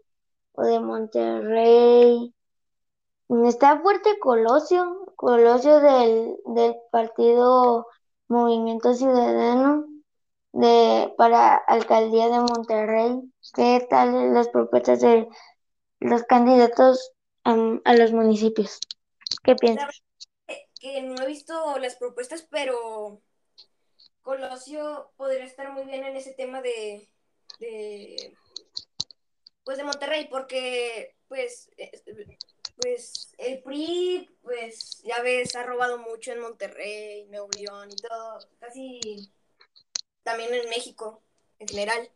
o 0.54 0.64
de 0.64 0.80
Monterrey. 0.80 2.34
Está 3.46 3.80
fuerte 3.82 4.18
Colosio, 4.20 5.06
Colosio 5.18 5.80
del, 5.82 6.38
del 6.46 6.76
partido 6.92 7.88
Movimiento 8.28 8.94
Ciudadano 8.94 9.86
de, 10.52 11.14
para 11.18 11.56
Alcaldía 11.56 12.30
de 12.30 12.40
Monterrey. 12.40 13.22
¿Qué 13.54 13.86
tal 13.90 14.34
las 14.34 14.50
propuestas 14.50 15.02
de 15.02 15.28
los 16.00 16.24
candidatos 16.24 17.14
a 17.44 17.94
los 17.96 18.12
municipios? 18.12 18.80
¿Qué 19.44 19.56
piensas? 19.56 20.04
Que, 20.46 20.70
que 20.80 21.02
no 21.02 21.24
he 21.24 21.28
visto 21.28 21.78
las 21.80 21.96
propuestas, 21.96 22.48
pero 22.50 23.22
Colosio 24.22 25.12
podría 25.16 25.46
estar 25.46 25.72
muy 25.72 25.86
bien 25.86 26.04
en 26.04 26.16
ese 26.16 26.34
tema 26.34 26.62
de, 26.62 27.10
de 27.60 28.36
pues 29.64 29.78
de 29.78 29.84
Monterrey, 29.84 30.28
porque 30.30 31.16
pues, 31.28 31.70
eh, 31.78 31.92
pues 32.76 33.34
el 33.38 33.62
PRI, 33.64 34.30
pues 34.42 35.02
ya 35.04 35.22
ves, 35.22 35.56
ha 35.56 35.64
robado 35.64 35.98
mucho 35.98 36.32
en 36.32 36.40
Monterrey, 36.40 37.26
Nuevo 37.26 37.50
León 37.58 37.90
y 37.92 37.96
todo, 37.96 38.40
casi 38.60 39.32
también 40.24 40.54
en 40.54 40.70
México 40.70 41.24
en 41.60 41.68
general. 41.68 42.12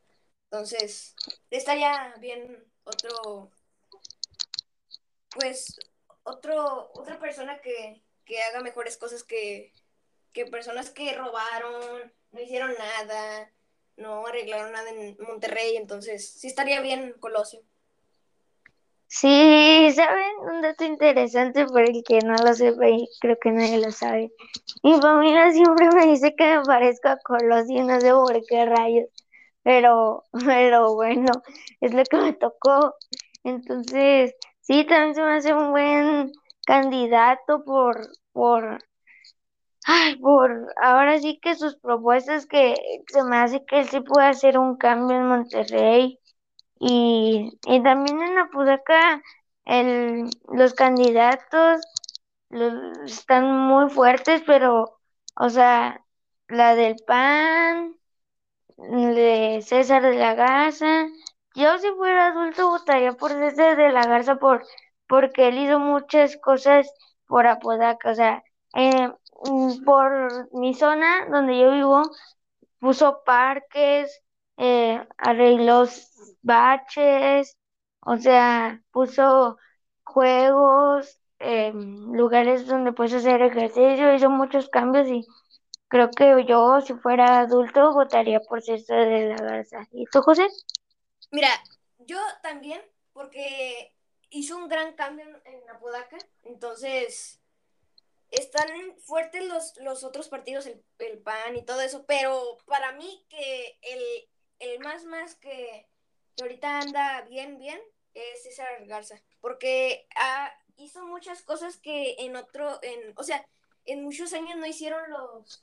Entonces, 0.45 1.15
estaría 1.49 2.13
bien 2.19 2.65
otro, 2.83 3.51
pues, 5.29 5.79
otro, 6.23 6.91
otra 6.93 7.19
persona 7.19 7.61
que, 7.61 8.03
que 8.25 8.41
haga 8.43 8.61
mejores 8.61 8.97
cosas 8.97 9.23
que, 9.23 9.73
que 10.33 10.45
personas 10.45 10.89
que 10.89 11.13
robaron, 11.13 12.13
no 12.31 12.41
hicieron 12.41 12.73
nada, 12.77 13.51
no 13.97 14.27
arreglaron 14.27 14.71
nada 14.71 14.89
en 14.89 15.17
Monterrey, 15.19 15.77
entonces 15.77 16.27
sí 16.27 16.47
estaría 16.47 16.81
bien 16.81 17.13
Colosio. 17.19 17.61
Sí, 19.13 19.91
¿saben? 19.93 20.31
Un 20.49 20.61
dato 20.61 20.85
interesante 20.85 21.65
por 21.65 21.81
el 21.81 22.01
que 22.03 22.19
no 22.19 22.33
lo 22.35 22.53
sepa 22.53 22.87
y 22.89 23.07
creo 23.19 23.37
que 23.41 23.51
nadie 23.51 23.77
lo 23.79 23.91
sabe. 23.91 24.31
Mi 24.83 24.99
familia 25.01 25.51
siempre 25.51 25.89
me 25.93 26.05
dice 26.07 26.33
que 26.35 26.57
me 26.57 26.63
parezco 26.63 27.09
a 27.09 27.17
Colosio 27.17 27.77
y 27.81 27.83
no 27.83 27.99
sé 28.01 28.11
por 28.11 28.41
qué 28.47 28.65
rayos, 28.65 29.07
pero, 29.63 30.23
pero 30.45 30.95
bueno, 30.95 31.31
es 31.81 31.93
lo 31.93 32.03
que 32.05 32.17
me 32.17 32.33
tocó. 32.33 32.95
Entonces, 33.43 34.33
sí, 34.61 34.85
también 34.85 35.15
se 35.15 35.21
me 35.23 35.33
hace 35.33 35.53
un 35.53 35.71
buen 35.71 36.31
candidato 36.65 37.63
por, 37.65 38.07
por, 38.33 38.79
ay, 39.85 40.15
por, 40.17 40.73
ahora 40.81 41.19
sí 41.19 41.39
que 41.41 41.55
sus 41.55 41.75
propuestas 41.77 42.45
que 42.47 42.75
se 43.07 43.23
me 43.23 43.37
hace 43.37 43.63
que 43.65 43.81
él 43.81 43.89
sí 43.89 43.99
puede 44.01 44.27
hacer 44.27 44.57
un 44.57 44.77
cambio 44.77 45.17
en 45.17 45.27
Monterrey. 45.27 46.20
Y, 46.81 47.59
y 47.67 47.83
también 47.83 48.21
en 48.23 48.37
Apodaca 48.39 49.21
el, 49.65 50.29
los 50.51 50.73
candidatos 50.73 51.81
están 53.05 53.45
muy 53.67 53.89
fuertes, 53.89 54.41
pero, 54.45 54.99
o 55.35 55.49
sea, 55.49 56.03
la 56.47 56.75
del 56.75 56.95
PAN, 57.07 57.95
de 58.77 59.61
César 59.63 60.01
de 60.03 60.15
la 60.15 60.35
Garza. 60.35 61.07
Yo 61.55 61.77
si 61.79 61.89
fuera 61.91 62.27
adulto 62.29 62.69
votaría 62.69 63.13
por 63.13 63.31
César 63.31 63.77
de 63.77 63.91
la 63.91 64.03
Garza 64.05 64.35
por, 64.37 64.65
porque 65.07 65.49
él 65.49 65.59
hizo 65.59 65.79
muchas 65.79 66.37
cosas 66.37 66.91
por 67.27 67.47
Apodaca. 67.47 68.11
O 68.11 68.15
sea, 68.15 68.43
eh, 68.75 69.09
mm, 69.49 69.83
por 69.85 70.49
mi 70.53 70.73
zona 70.73 71.27
donde 71.31 71.59
yo 71.59 71.71
vivo, 71.71 72.03
puso 72.79 73.23
parques, 73.25 74.21
eh, 74.63 75.03
arregló 75.17 75.87
baches, 76.43 77.57
o 78.01 78.17
sea, 78.17 78.79
puso 78.91 79.57
juegos, 80.03 81.19
em, 81.39 82.13
lugares 82.13 82.67
donde 82.67 82.93
puedes 82.93 83.15
hacer 83.15 83.41
ejercicio, 83.41 84.13
hizo 84.13 84.29
muchos 84.29 84.69
cambios 84.69 85.07
y 85.07 85.25
creo 85.87 86.11
que 86.11 86.45
yo, 86.45 86.79
si 86.81 86.93
fuera 86.93 87.39
adulto, 87.39 87.91
votaría 87.93 88.39
por 88.39 88.61
César 88.61 89.09
de 89.09 89.29
la 89.29 89.37
Garza. 89.37 89.87
¿Y 89.91 90.05
tú, 90.05 90.21
José? 90.21 90.47
Mira, 91.31 91.49
yo 91.97 92.19
también, 92.43 92.81
porque 93.13 93.95
hizo 94.29 94.57
un 94.57 94.67
gran 94.67 94.93
cambio 94.93 95.25
en 95.43 95.69
Apodaca, 95.71 96.17
entonces 96.43 97.41
están 98.29 98.69
fuertes 98.99 99.43
los, 99.45 99.75
los 99.77 100.03
otros 100.03 100.29
partidos, 100.29 100.67
el, 100.67 100.83
el 100.99 101.17
PAN 101.17 101.55
y 101.55 101.65
todo 101.65 101.81
eso, 101.81 102.05
pero 102.05 102.59
para 102.67 102.91
mí 102.91 103.25
que 103.27 103.79
el, 103.81 104.29
el 104.61 104.79
más 104.79 105.05
más 105.05 105.35
que, 105.35 105.87
que 106.35 106.43
ahorita 106.43 106.79
anda 106.79 107.21
bien, 107.23 107.57
bien, 107.57 107.79
es 108.13 108.43
César 108.43 108.85
Garza, 108.85 109.21
porque 109.39 110.07
hizo 110.77 111.05
muchas 111.05 111.41
cosas 111.41 111.77
que 111.77 112.15
en 112.19 112.35
otro, 112.35 112.79
en, 112.81 113.13
o 113.17 113.23
sea, 113.23 113.45
en 113.85 114.03
muchos 114.03 114.33
años 114.33 114.57
no 114.57 114.65
hicieron 114.65 115.09
los 115.09 115.61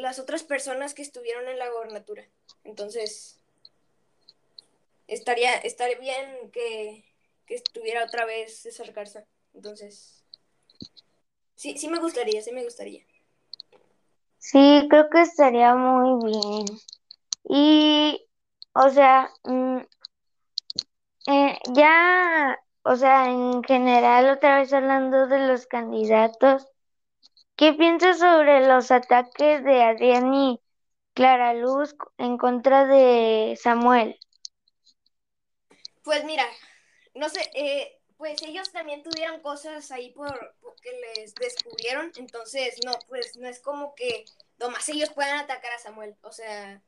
las 0.00 0.18
otras 0.18 0.42
personas 0.42 0.94
que 0.94 1.02
estuvieron 1.02 1.48
en 1.48 1.58
la 1.58 1.70
gobernatura. 1.70 2.26
Entonces, 2.64 3.40
estaría, 5.06 5.54
estaría 5.54 5.98
bien 5.98 6.50
que, 6.50 7.04
que 7.46 7.54
estuviera 7.54 8.04
otra 8.04 8.24
vez 8.24 8.56
César 8.62 8.92
Garza. 8.92 9.24
Entonces, 9.54 10.24
sí, 11.54 11.78
sí 11.78 11.88
me 11.88 12.00
gustaría, 12.00 12.42
sí 12.42 12.52
me 12.52 12.64
gustaría. 12.64 13.04
Sí, 14.38 14.86
creo 14.88 15.10
que 15.10 15.20
estaría 15.20 15.74
muy 15.74 16.30
bien. 16.30 16.66
Y, 17.44 18.26
o 18.72 18.90
sea, 18.90 19.30
mm, 19.44 19.78
eh, 21.26 21.58
ya, 21.74 22.58
o 22.82 22.96
sea, 22.96 23.30
en 23.30 23.62
general, 23.64 24.30
otra 24.30 24.58
vez 24.60 24.72
hablando 24.72 25.26
de 25.26 25.46
los 25.46 25.66
candidatos, 25.66 26.66
¿qué 27.56 27.72
piensas 27.74 28.18
sobre 28.18 28.66
los 28.66 28.90
ataques 28.90 29.62
de 29.64 29.82
Adrián 29.82 30.32
y 30.34 30.60
Clara 31.14 31.54
Luz 31.54 31.94
en 32.18 32.38
contra 32.38 32.86
de 32.86 33.58
Samuel? 33.60 34.18
Pues 36.02 36.24
mira, 36.24 36.46
no 37.14 37.28
sé, 37.28 37.50
eh, 37.54 38.00
pues 38.16 38.42
ellos 38.42 38.72
también 38.72 39.02
tuvieron 39.02 39.40
cosas 39.40 39.90
ahí 39.90 40.10
por, 40.10 40.56
que 40.82 40.92
les 41.16 41.34
descubrieron, 41.34 42.12
entonces 42.16 42.78
no, 42.84 42.92
pues 43.08 43.36
no 43.36 43.48
es 43.48 43.60
como 43.60 43.94
que 43.94 44.24
nomás 44.58 44.88
ellos 44.88 45.10
puedan 45.10 45.38
atacar 45.38 45.72
a 45.72 45.78
Samuel, 45.78 46.16
o 46.22 46.32
sea, 46.32 46.82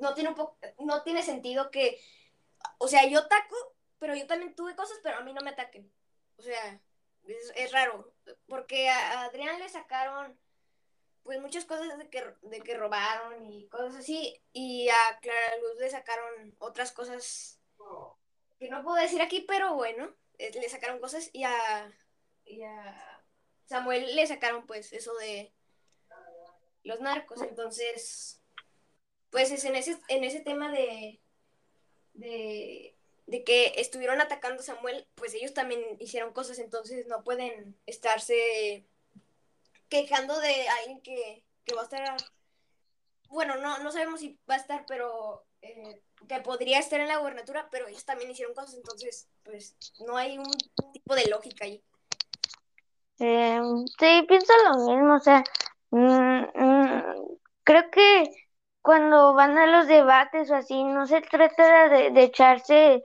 no 0.00 0.14
tiene 0.14 0.30
un 0.30 0.34
poco, 0.34 0.58
no 0.78 1.02
tiene 1.02 1.22
sentido 1.22 1.70
que, 1.70 2.00
o 2.78 2.88
sea, 2.88 3.06
yo 3.06 3.20
ataco, 3.20 3.56
pero 3.98 4.14
yo 4.14 4.26
también 4.26 4.54
tuve 4.54 4.76
cosas, 4.76 4.98
pero 5.02 5.18
a 5.18 5.22
mí 5.22 5.32
no 5.32 5.40
me 5.42 5.50
ataquen, 5.50 5.92
o 6.36 6.42
sea, 6.42 6.80
es, 7.54 7.72
raro, 7.72 8.14
porque 8.46 8.88
a 8.88 9.22
Adrián 9.22 9.58
le 9.58 9.68
sacaron 9.68 10.38
pues 11.22 11.40
muchas 11.40 11.66
cosas 11.66 11.98
de 11.98 12.08
que, 12.08 12.24
de 12.42 12.60
que 12.62 12.76
robaron 12.76 13.52
y 13.52 13.68
cosas 13.68 13.96
así, 13.96 14.40
y 14.52 14.88
a 14.88 15.18
Clara 15.20 15.56
Luz 15.58 15.78
le 15.78 15.90
sacaron 15.90 16.56
otras 16.58 16.92
cosas 16.92 17.60
que 18.58 18.68
no 18.70 18.82
puedo 18.82 18.96
decir 18.96 19.20
aquí, 19.20 19.44
pero 19.46 19.74
bueno, 19.74 20.14
le 20.38 20.68
sacaron 20.68 21.00
cosas 21.00 21.30
y 21.32 21.44
a, 21.44 21.92
y 22.44 22.62
a 22.62 23.24
Samuel 23.66 24.16
le 24.16 24.26
sacaron 24.26 24.66
pues 24.66 24.92
eso 24.92 25.14
de 25.16 25.52
los 26.82 27.00
narcos, 27.00 27.42
entonces, 27.42 28.37
pues 29.30 29.50
es 29.50 29.64
en 29.64 29.76
ese, 29.76 29.98
en 30.08 30.24
ese 30.24 30.40
tema 30.40 30.70
de, 30.70 31.20
de, 32.14 32.94
de 33.26 33.44
que 33.44 33.74
estuvieron 33.76 34.20
atacando 34.20 34.60
a 34.60 34.64
Samuel, 34.64 35.06
pues 35.14 35.34
ellos 35.34 35.54
también 35.54 35.80
hicieron 36.00 36.32
cosas, 36.32 36.58
entonces 36.58 37.06
no 37.06 37.22
pueden 37.24 37.76
estarse 37.86 38.86
quejando 39.88 40.38
de 40.40 40.68
alguien 40.68 41.00
que, 41.00 41.44
que 41.64 41.74
va 41.74 41.82
a 41.82 41.84
estar, 41.84 42.16
bueno, 43.28 43.56
no, 43.56 43.78
no 43.78 43.92
sabemos 43.92 44.20
si 44.20 44.38
va 44.48 44.54
a 44.54 44.58
estar, 44.58 44.84
pero 44.86 45.44
eh, 45.62 46.02
que 46.26 46.40
podría 46.40 46.78
estar 46.78 47.00
en 47.00 47.08
la 47.08 47.18
gobernatura, 47.18 47.68
pero 47.70 47.88
ellos 47.88 48.04
también 48.04 48.30
hicieron 48.30 48.54
cosas, 48.54 48.74
entonces, 48.74 49.28
pues, 49.44 49.76
no 50.06 50.16
hay 50.16 50.38
un 50.38 50.50
tipo 50.92 51.14
de 51.14 51.26
lógica 51.26 51.64
ahí. 51.64 51.82
Eh, 53.20 53.60
sí, 53.98 54.24
pienso 54.28 54.52
lo 54.64 54.86
mismo, 54.86 55.14
o 55.14 55.20
sea, 55.20 55.42
mm, 55.90 56.42
mm, 56.54 57.38
creo 57.64 57.90
que 57.90 58.47
cuando 58.82 59.34
van 59.34 59.58
a 59.58 59.66
los 59.66 59.86
debates 59.88 60.50
o 60.50 60.56
así, 60.56 60.84
no 60.84 61.06
se 61.06 61.20
trata 61.22 61.88
de, 61.88 62.10
de 62.10 62.22
echarse 62.24 63.02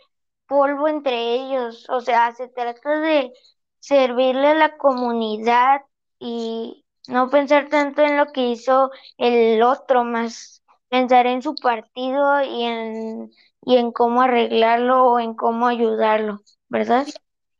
polvo 0.47 0.87
entre 0.87 1.33
ellos, 1.35 1.87
o 1.89 2.01
sea, 2.01 2.33
se 2.33 2.47
trata 2.49 2.99
de 2.99 3.33
servirle 3.79 4.47
a 4.49 4.53
la 4.55 4.77
comunidad 4.77 5.81
y 6.19 6.85
no 7.07 7.29
pensar 7.29 7.69
tanto 7.69 8.01
en 8.01 8.17
lo 8.17 8.31
que 8.31 8.47
hizo 8.49 8.91
el 9.17 9.61
otro, 9.63 10.03
más 10.05 10.63
pensar 10.89 11.27
en 11.27 11.41
su 11.41 11.55
partido 11.55 12.41
y 12.43 12.63
en, 12.63 13.31
y 13.65 13.77
en 13.77 13.91
cómo 13.91 14.21
arreglarlo 14.21 15.05
o 15.05 15.19
en 15.19 15.33
cómo 15.35 15.67
ayudarlo, 15.67 16.41
¿verdad? 16.69 17.07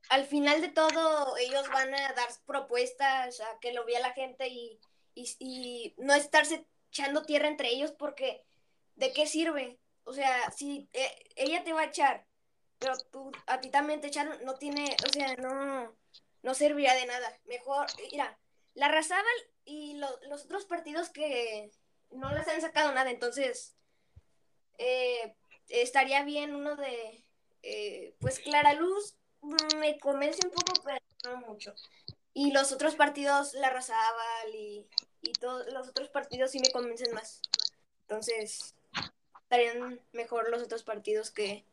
Al 0.10 0.26
final 0.26 0.62
de 0.62 0.70
todo, 0.70 1.36
ellos 1.38 1.70
van 1.72 1.94
a 1.96 2.14
dar 2.14 2.30
propuestas 2.46 3.40
a 3.42 3.60
que 3.60 3.74
lo 3.74 3.86
vea 3.86 4.00
la 4.00 4.14
gente 4.14 4.48
y, 4.48 4.80
y, 5.16 5.36
y 5.40 5.96
no 5.98 6.14
estarse 6.14 6.68
echando 6.94 7.24
tierra 7.24 7.48
entre 7.48 7.70
ellos 7.70 7.92
porque 7.92 8.46
¿de 8.96 9.12
qué 9.14 9.26
sirve? 9.26 9.80
O 10.04 10.14
sea, 10.14 10.52
si 10.52 10.88
eh, 10.94 11.32
ella 11.36 11.64
te 11.64 11.74
va 11.74 11.82
a 11.82 11.86
echar, 11.86 12.28
pero 12.78 12.96
tú, 13.12 13.32
a 13.48 13.60
ti 13.60 13.70
también 13.70 14.00
te 14.00 14.08
echaron, 14.08 14.38
no 14.46 14.56
tiene, 14.56 14.96
o 15.04 15.12
sea, 15.12 15.36
no, 15.38 15.96
no 16.44 16.54
serviría 16.54 16.94
de 16.94 17.08
nada. 17.08 17.40
Mejor, 17.46 17.88
mira, 18.12 18.38
la 18.76 18.90
Razábal 18.90 19.26
y 19.66 19.96
lo, 19.96 20.08
los 20.30 20.46
otros 20.46 20.66
partidos 20.66 21.10
que 21.10 21.72
no 22.12 22.32
les 22.32 22.48
han 22.48 22.62
sacado 22.62 22.92
nada, 22.92 23.10
entonces 23.10 23.76
eh, 24.78 25.36
estaría 25.70 26.24
bien 26.24 26.54
uno 26.54 26.76
de, 26.76 27.24
eh, 27.64 28.16
pues 28.20 28.40
Clara 28.40 28.74
Luz 28.74 29.16
me 29.80 29.98
convence 29.98 30.46
un 30.46 30.52
poco, 30.52 30.74
pero 30.84 31.00
no 31.24 31.48
mucho. 31.48 31.74
Y 32.34 32.52
los 32.52 32.72
otros 32.72 32.96
partidos, 32.96 33.54
la 33.54 33.72
Razábal 33.72 34.54
y, 34.54 34.88
y 35.24 35.32
todos 35.34 35.66
los 35.74 35.88
otros 35.88 36.10
partidos 36.10 36.52
sí 36.52 36.60
me 36.60 36.72
convencen 36.72 37.14
más. 37.14 37.42
Entonces, 38.02 38.76
estarían 39.42 40.00
mejor 40.12 40.50
los 40.50 40.62
otros 40.62 40.84
partidos 40.84 41.32
que 41.32 41.64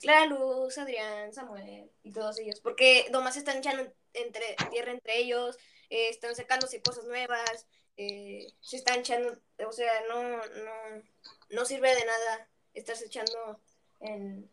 Clara 0.00 0.26
Luz, 0.26 0.76
Adrián, 0.76 1.32
Samuel 1.32 1.90
y 2.02 2.12
todos 2.12 2.38
ellos. 2.38 2.60
Porque 2.60 3.06
nomás 3.10 3.36
están 3.36 3.58
echando 3.58 3.90
entre, 4.12 4.56
tierra 4.70 4.92
entre 4.92 5.18
ellos, 5.18 5.56
eh, 5.88 6.08
están 6.08 6.34
sacándose 6.34 6.82
cosas 6.82 7.04
nuevas, 7.04 7.66
eh, 7.96 8.52
se 8.60 8.76
están 8.76 9.00
echando, 9.00 9.38
o 9.66 9.72
sea, 9.72 9.92
no, 10.08 10.22
no, 10.36 11.02
no 11.50 11.64
sirve 11.64 11.94
de 11.94 12.04
nada 12.04 12.48
estarse 12.74 13.06
echando 13.06 13.60
en, 14.00 14.50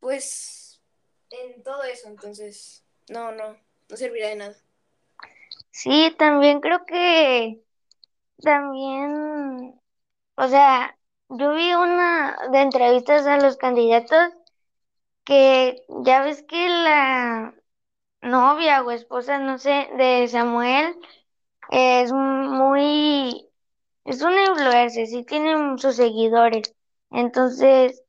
pues, 0.00 0.80
en 1.30 1.62
todo 1.62 1.84
eso, 1.84 2.08
entonces, 2.08 2.82
no, 3.08 3.32
no, 3.32 3.58
no 3.88 3.96
serviría 3.96 4.28
de 4.28 4.36
nada. 4.36 4.56
Sí, 5.80 6.14
también 6.18 6.60
creo 6.60 6.84
que 6.86 7.60
también, 8.42 9.80
o 10.36 10.48
sea, 10.48 10.98
yo 11.30 11.54
vi 11.54 11.74
una 11.74 12.36
de 12.52 12.60
entrevistas 12.62 13.26
a 13.26 13.38
los 13.38 13.56
candidatos 13.58 14.30
que 15.24 15.84
ya 16.04 16.22
ves 16.22 16.44
que 16.44 16.68
la 16.68 17.54
novia 18.22 18.82
o 18.84 18.90
esposa, 18.92 19.38
no 19.38 19.58
sé, 19.58 19.88
de 19.98 20.28
Samuel 20.28 20.96
es 21.70 22.12
muy, 22.12 23.48
es 24.04 24.22
un 24.22 24.34
influencer, 24.38 25.06
sí 25.08 25.24
tiene 25.24 25.78
sus 25.78 25.96
seguidores. 25.96 26.74
Entonces, 27.12 28.02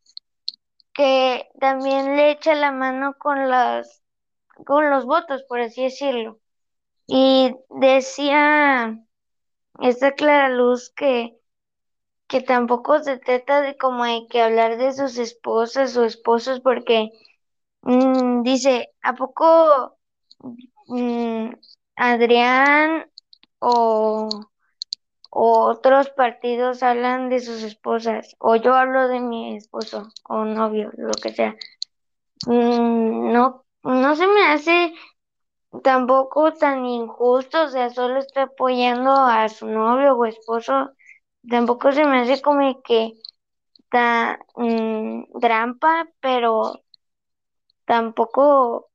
que 0.93 1.47
también 1.61 2.17
le 2.17 2.31
echa 2.31 2.53
la 2.53 2.71
mano 2.73 3.13
con 3.17 3.49
las, 3.49 4.03
con 4.65 4.89
los 4.91 5.05
votos, 5.05 5.43
por 5.49 5.61
así 5.61 5.83
decirlo. 5.85 6.39
Y 7.07 7.55
decía 7.69 8.99
esta 9.81 10.11
Clara 10.13 10.49
Luz 10.49 10.91
que, 10.95 11.39
que 12.27 12.41
tampoco 12.41 12.99
se 13.03 13.17
trata 13.17 13.61
de 13.61 13.77
como 13.77 14.03
hay 14.03 14.27
que 14.27 14.41
hablar 14.41 14.77
de 14.77 14.93
sus 14.93 15.17
esposas 15.17 15.95
o 15.97 16.05
esposos, 16.05 16.59
porque 16.61 17.11
mm, 17.83 18.43
dice, 18.43 18.93
¿a 19.01 19.15
poco 19.15 19.97
mm, 20.87 21.51
Adrián 21.95 23.09
o, 23.59 24.29
otros 25.29 26.09
partidos 26.09 26.83
hablan 26.83 27.29
de 27.29 27.39
sus 27.39 27.63
esposas, 27.63 28.35
o 28.39 28.55
yo 28.55 28.73
hablo 28.75 29.07
de 29.07 29.19
mi 29.19 29.55
esposo 29.55 30.09
o 30.27 30.45
novio, 30.45 30.91
lo 30.97 31.11
que 31.11 31.31
sea. 31.33 31.55
Mm, 32.47 33.33
no, 33.33 33.65
no 33.83 34.15
se 34.15 34.27
me 34.27 34.45
hace 34.47 34.93
tampoco 35.83 36.53
tan 36.53 36.85
injusto, 36.85 37.63
o 37.63 37.67
sea, 37.69 37.89
solo 37.89 38.19
está 38.19 38.43
apoyando 38.43 39.11
a 39.11 39.49
su 39.49 39.67
novio 39.67 40.15
o 40.17 40.25
esposo, 40.25 40.91
tampoco 41.49 41.91
se 41.91 42.05
me 42.05 42.21
hace 42.21 42.41
como 42.41 42.81
que 42.83 43.13
ta, 43.91 44.39
mm, 44.55 45.39
trampa, 45.41 46.07
pero 46.21 46.81
tampoco, 47.85 48.89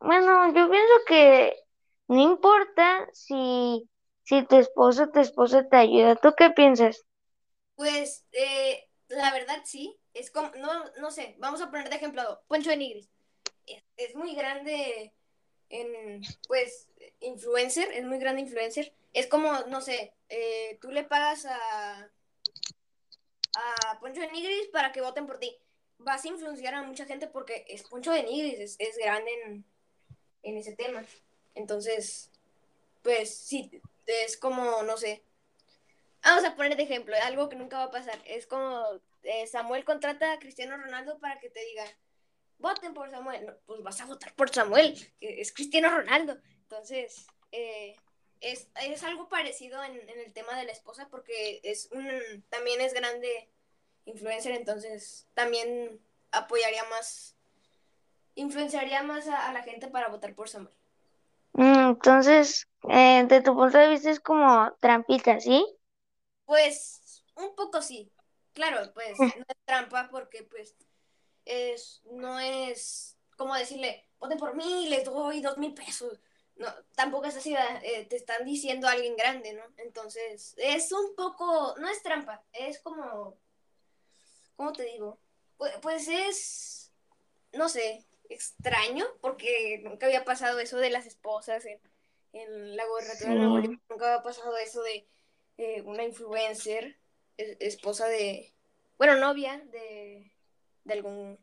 bueno, 0.00 0.48
yo 0.54 0.70
pienso 0.70 0.94
que 1.08 1.54
no 2.08 2.20
importa 2.20 3.08
si, 3.12 3.88
si 4.24 4.44
tu 4.46 4.56
esposo 4.56 5.10
tu 5.10 5.20
esposa 5.20 5.68
te 5.68 5.76
ayuda, 5.76 6.16
¿tú 6.16 6.34
qué 6.36 6.50
piensas? 6.50 7.04
Pues, 7.76 8.24
eh, 8.32 8.84
la 9.08 9.32
verdad 9.32 9.62
sí, 9.64 9.98
es 10.12 10.30
como, 10.30 10.50
no, 10.56 10.84
no 11.00 11.10
sé, 11.10 11.36
vamos 11.38 11.60
a 11.60 11.70
poner 11.70 11.88
de 11.90 11.96
ejemplo 11.96 12.42
Poncho 12.46 12.70
de 12.70 12.76
Nigris. 12.76 13.10
Es 13.96 14.14
muy 14.14 14.34
grande 14.34 15.12
en, 15.74 16.22
pues, 16.46 16.88
influencer, 17.20 17.90
es 17.92 18.04
muy 18.04 18.18
grande 18.18 18.42
influencer. 18.42 18.92
Es 19.12 19.26
como, 19.26 19.52
no 19.66 19.80
sé, 19.80 20.12
eh, 20.28 20.78
tú 20.80 20.90
le 20.90 21.04
pagas 21.04 21.46
a, 21.46 22.10
a 23.56 24.00
Poncho 24.00 24.20
de 24.20 24.30
Nigris 24.30 24.68
para 24.68 24.92
que 24.92 25.00
voten 25.00 25.26
por 25.26 25.38
ti. 25.38 25.56
Vas 25.98 26.24
a 26.24 26.28
influenciar 26.28 26.74
a 26.74 26.82
mucha 26.82 27.06
gente 27.06 27.26
porque 27.26 27.64
es 27.68 27.82
Poncho 27.84 28.12
de 28.12 28.22
Nigris, 28.22 28.58
es, 28.58 28.76
es 28.78 28.96
grande 28.98 29.30
en, 29.44 29.64
en 30.42 30.56
ese 30.56 30.74
tema. 30.74 31.04
Entonces, 31.54 32.30
pues 33.02 33.34
sí, 33.34 33.80
es 34.06 34.36
como, 34.36 34.82
no 34.82 34.96
sé. 34.96 35.22
Vamos 36.22 36.44
a 36.44 36.56
poner 36.56 36.76
de 36.76 36.84
ejemplo, 36.84 37.14
algo 37.22 37.48
que 37.48 37.56
nunca 37.56 37.78
va 37.78 37.84
a 37.84 37.90
pasar. 37.90 38.18
Es 38.24 38.46
como 38.46 38.82
eh, 39.22 39.46
Samuel 39.46 39.84
contrata 39.84 40.32
a 40.32 40.38
Cristiano 40.38 40.76
Ronaldo 40.76 41.18
para 41.18 41.38
que 41.38 41.50
te 41.50 41.64
diga, 41.64 41.84
voten 42.58 42.94
por 42.94 43.10
Samuel. 43.10 43.46
No, 43.46 43.54
pues 43.66 43.82
vas 43.82 44.00
a 44.00 44.06
votar 44.06 44.34
por 44.34 44.50
Samuel, 44.50 44.94
que 45.20 45.40
es 45.40 45.52
Cristiano 45.52 45.90
Ronaldo. 45.90 46.36
Entonces, 46.62 47.26
eh, 47.52 47.96
es, 48.40 48.68
es, 48.80 49.02
algo 49.04 49.28
parecido 49.28 49.82
en, 49.84 49.96
en, 50.08 50.18
el 50.20 50.32
tema 50.32 50.56
de 50.56 50.64
la 50.64 50.72
esposa 50.72 51.08
porque 51.08 51.60
es 51.62 51.88
un, 51.92 52.44
también 52.50 52.80
es 52.80 52.92
grande 52.92 53.48
influencer, 54.04 54.52
entonces 54.52 55.26
también 55.34 56.00
apoyaría 56.30 56.84
más, 56.84 57.36
influenciaría 58.34 59.02
más 59.02 59.28
a, 59.28 59.48
a 59.48 59.52
la 59.52 59.62
gente 59.62 59.88
para 59.88 60.08
votar 60.08 60.34
por 60.34 60.48
Samuel. 60.48 60.74
Mm, 61.54 61.90
Entonces, 61.90 62.68
eh, 62.90 63.24
de 63.28 63.40
tu 63.40 63.54
punto 63.54 63.78
de 63.78 63.88
vista 63.88 64.10
es 64.10 64.20
como 64.20 64.72
trampita, 64.80 65.40
¿sí? 65.40 65.64
Pues 66.44 67.24
un 67.36 67.54
poco 67.54 67.80
sí. 67.80 68.10
Claro, 68.52 68.92
pues 68.92 69.18
no 69.18 69.44
es 69.48 69.56
trampa 69.64 70.08
porque 70.10 70.42
pues 70.44 70.76
es, 71.44 72.02
no 72.10 72.38
es 72.40 73.14
como 73.36 73.54
decirle, 73.54 74.06
voten 74.18 74.38
por 74.38 74.54
mí, 74.54 74.88
les 74.88 75.04
doy 75.04 75.40
dos 75.40 75.58
mil 75.58 75.74
pesos. 75.74 76.20
No, 76.56 76.72
tampoco 76.94 77.26
es 77.26 77.36
así, 77.36 77.54
eh, 77.82 78.06
te 78.08 78.14
están 78.14 78.44
diciendo 78.44 78.86
a 78.86 78.92
alguien 78.92 79.16
grande, 79.16 79.54
¿no? 79.54 79.64
Entonces, 79.76 80.54
es 80.56 80.92
un 80.92 81.16
poco, 81.16 81.74
no 81.78 81.88
es 81.88 82.00
trampa, 82.02 82.44
es 82.52 82.78
como, 82.78 83.36
¿cómo 84.54 84.72
te 84.72 84.84
digo? 84.84 85.18
Pues, 85.56 85.72
pues 85.82 86.06
es, 86.06 86.92
no 87.52 87.68
sé, 87.68 88.06
extraño, 88.28 89.04
porque 89.20 89.80
nunca 89.82 90.06
había 90.06 90.24
pasado 90.24 90.60
eso 90.60 90.76
de 90.76 90.90
las 90.90 91.06
esposas 91.06 91.66
en, 91.66 91.80
en 92.32 92.76
la 92.76 92.86
gobernatura 92.86 93.30
de 93.30 93.36
Nuevo 93.36 93.58
León, 93.58 93.82
nunca 93.88 94.12
había 94.12 94.22
pasado 94.22 94.56
eso 94.58 94.80
de 94.82 95.08
eh, 95.58 95.82
una 95.82 96.04
influencer, 96.04 96.96
es, 97.36 97.56
esposa 97.58 98.06
de, 98.06 98.54
bueno, 98.96 99.16
novia 99.16 99.58
de, 99.72 100.33
de 100.84 100.94
algún... 100.94 101.38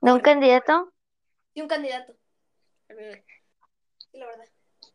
¿De 0.00 0.12
un 0.12 0.20
candidato? 0.20 0.92
De 1.54 1.62
un 1.62 1.68
candidato. 1.68 2.14
Sí, 2.88 4.18
la 4.18 4.26
verdad. 4.26 4.44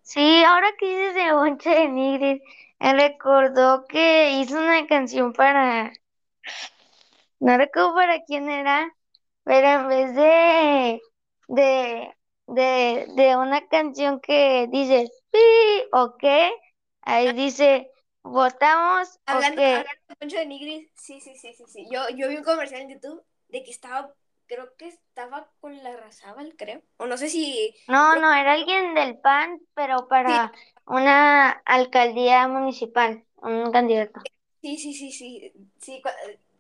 Sí, 0.01 0.43
ahora 0.43 0.69
que 0.79 0.88
dices 0.88 1.15
de 1.15 1.33
Bonche 1.33 1.69
de 1.69 1.88
Nigris, 1.89 2.41
me 2.79 2.93
recordó 2.93 3.86
que 3.88 4.31
hizo 4.39 4.57
una 4.57 4.86
canción 4.88 5.33
para, 5.33 5.91
no 7.39 7.57
recuerdo 7.57 7.93
para 7.93 8.23
quién 8.23 8.49
era, 8.49 8.93
pero 9.43 9.67
en 9.67 9.88
vez 9.88 10.15
de, 10.15 11.01
de, 11.47 12.15
de, 12.47 13.05
de 13.15 13.36
una 13.36 13.67
canción 13.67 14.19
que 14.19 14.67
dice 14.69 15.10
sí 15.31 15.83
o 15.91 16.15
qué, 16.17 16.51
ahí 17.01 17.33
dice 17.33 17.91
votamos 18.23 19.19
Hablando, 19.25 19.62
o 19.62 19.63
qué. 19.63 19.67
hablando 19.75 19.91
de 20.07 20.15
Poncho 20.15 20.38
de 20.38 20.45
Nigris, 20.45 20.89
sí, 20.95 21.19
sí, 21.21 21.36
sí, 21.36 21.53
sí, 21.53 21.63
sí. 21.67 21.88
Yo, 21.91 22.07
yo 22.10 22.29
vi 22.29 22.38
un 22.38 22.43
comercial 22.43 22.81
en 22.81 22.89
YouTube 22.91 23.23
de 23.49 23.63
que 23.63 23.71
estaba, 23.71 24.13
creo 24.47 24.75
que 24.77 24.88
estaba 24.89 25.51
con 25.60 25.83
la 25.83 25.95
Razábal, 25.97 26.55
creo. 26.57 26.81
O 26.97 27.05
no 27.07 27.17
sé 27.17 27.29
si... 27.29 27.75
No, 27.88 28.01
creo- 28.10 28.21
no, 28.21 28.33
era 28.33 28.53
alguien 28.53 28.93
del 28.95 29.17
PAN, 29.19 29.60
pero 29.73 30.07
para 30.07 30.51
una 30.86 31.49
alcaldía 31.65 32.47
municipal, 32.47 33.25
un 33.38 33.71
candidato. 33.71 34.21
Sí, 34.62 34.77
sí, 34.77 34.93
sí, 34.93 35.12
sí. 35.12 35.51
Sí, 35.79 36.01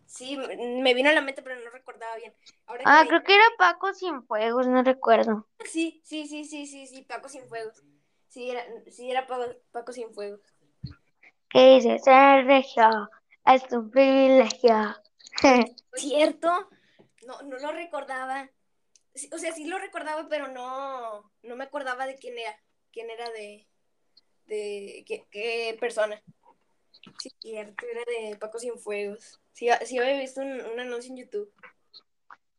sí, 0.05 0.37
me 0.37 0.93
vino 0.93 1.09
a 1.09 1.13
la 1.13 1.21
mente, 1.21 1.41
pero 1.41 1.55
no 1.59 1.69
recordaba 1.69 2.15
bien. 2.17 2.33
Ahora 2.67 2.85
Ah, 2.85 3.05
creo 3.07 3.21
que 3.23 3.35
era 3.35 3.43
Paco 3.59 3.93
Cienfuegos, 3.93 4.65
no 4.67 4.81
recuerdo. 4.81 5.45
Sí, 5.71 6.01
sí, 6.03 6.27
sí, 6.27 6.45
sí, 6.45 6.65
sí, 6.67 6.87
sí, 6.87 7.03
Paco 7.03 7.29
sin 7.29 7.47
fuegos. 7.47 7.83
Sí, 8.29 8.49
era, 8.49 8.63
sí, 8.91 9.11
era 9.11 9.27
Paco, 9.27 9.45
Paco 9.71 9.93
sin 9.93 10.11
fuegos. 10.13 10.41
¿Qué 11.49 11.75
dice? 11.75 11.99
Ser 11.99 12.45
regio 12.45 13.09
es 13.45 13.63
un 13.71 13.89
privilegio. 13.89 14.95
¿Cierto? 15.93 16.69
No, 17.27 17.41
no 17.41 17.57
lo 17.57 17.71
recordaba. 17.73 18.49
O 19.33 19.37
sea, 19.37 19.51
sí 19.53 19.65
lo 19.65 19.77
recordaba, 19.77 20.27
pero 20.29 20.47
no, 20.47 21.29
no 21.43 21.55
me 21.57 21.65
acordaba 21.65 22.07
de 22.07 22.15
quién 22.15 22.37
era. 22.37 22.57
Quién 22.91 23.09
era 23.09 23.29
de. 23.31 23.67
de 24.45 25.03
qué, 25.05 25.27
qué 25.29 25.77
persona. 25.79 26.21
Sí, 27.19 27.29
cierto, 27.41 27.85
era 27.85 28.03
de 28.05 28.37
Paco 28.37 28.59
sin 28.59 28.79
fuegos. 28.79 29.39
Sí, 29.51 29.67
sí 29.85 29.97
había 29.97 30.19
visto 30.19 30.39
un, 30.41 30.61
un 30.61 30.79
anuncio 30.79 31.11
en 31.11 31.17
YouTube. 31.17 31.53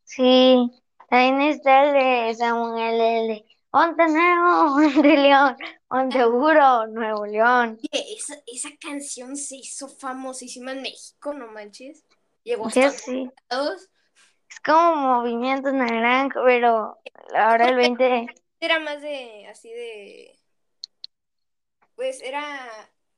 Sí, 0.03 0.69
también 1.09 1.41
está 1.49 1.85
el 1.85 1.93
de 2.29 2.35
Samuel 2.35 3.01
L. 3.01 3.45
Onte 3.71 4.07
Nuevo, 4.07 4.75
Onte 4.75 5.17
León, 5.17 5.57
Onte 5.87 6.17
Seguro, 6.17 6.87
Nuevo 6.87 7.25
León. 7.25 7.79
Esa, 7.91 8.35
esa 8.45 8.69
canción 8.79 9.35
se 9.35 9.57
hizo 9.57 9.87
famosísima 9.87 10.73
en 10.73 10.83
México, 10.83 11.33
no 11.33 11.47
manches. 11.47 12.03
Llegó 12.43 12.67
hasta 12.67 12.91
sí. 12.91 13.29
Es 14.49 14.59
como 14.61 14.95
Movimiento 14.95 15.71
Naranja, 15.71 16.41
pero 16.43 16.97
ahora 17.35 17.69
el 17.69 17.75
20... 17.75 18.27
Era 18.61 18.79
más 18.79 19.01
de, 19.01 19.47
así 19.47 19.69
de, 19.69 20.37
pues 21.95 22.21
era 22.21 22.67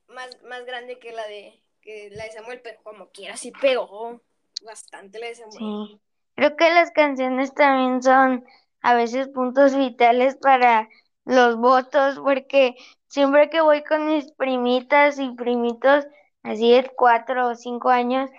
más, 0.08 0.42
más 0.44 0.66
grande 0.66 1.00
que 1.00 1.12
la 1.14 1.26
de, 1.28 1.62
que 1.82 2.10
la 2.12 2.26
de 2.26 2.32
Samuel, 2.32 2.62
pero 2.64 2.80
como 2.84 3.10
quiera 3.10 3.38
sí 3.38 3.52
pegó 3.52 4.22
bastante 4.64 5.20
la 5.20 5.28
de 5.28 5.36
Samuel. 5.36 5.58
Sí, 5.58 6.00
creo 6.36 6.56
que 6.56 6.70
las 6.70 6.92
canciones 6.92 7.54
también 7.54 8.04
son 8.04 8.46
a 8.82 8.94
veces 8.96 9.30
puntos 9.30 9.76
vitales 9.76 10.36
para 10.36 10.90
los 11.26 11.58
votos, 11.58 12.20
porque 12.20 12.76
siempre 13.08 13.50
que 13.50 13.62
voy 13.62 13.84
con 13.84 14.08
mis 14.08 14.32
primitas 14.34 15.20
y 15.20 15.32
primitos, 15.32 16.06
así 16.44 16.72
de 16.72 16.92
cuatro 16.96 17.50
o 17.50 17.56
cinco 17.56 17.90
años, 17.90 18.30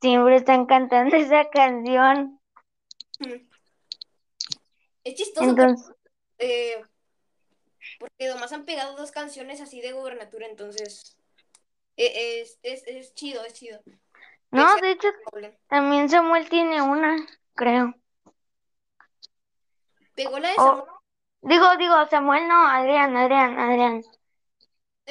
siempre 0.00 0.36
están 0.36 0.66
cantando 0.66 1.16
esa 1.16 1.48
canción. 1.48 2.40
Es 5.04 5.14
chistoso 5.14 5.48
Entonces, 5.48 5.94
porque, 6.38 6.46
eh, 6.46 6.84
porque 7.98 8.28
nomás 8.28 8.52
han 8.52 8.64
pegado 8.64 8.96
dos 8.96 9.10
canciones 9.10 9.60
así 9.60 9.80
de 9.80 9.92
gobernatura, 9.92 10.46
entonces 10.46 11.16
eh, 11.96 12.40
es, 12.42 12.58
es, 12.62 12.86
es 12.86 13.14
chido, 13.14 13.44
es 13.44 13.54
chido. 13.54 13.80
no, 14.50 14.76
de 14.76 14.92
hecho, 14.92 15.08
también 15.68 16.08
Samuel 16.08 16.48
tiene 16.48 16.82
una, 16.82 17.16
creo. 17.54 17.94
Pegó 20.14 20.38
la 20.38 20.50
de 20.50 20.54
O- 20.58 20.64
Samuel. 20.64 20.84
Digo, 21.42 21.76
digo, 21.76 21.94
Samuel 22.08 22.46
no, 22.46 22.66
Adrián, 22.68 23.16
Adrián, 23.16 23.58
Adrián. 23.58 24.02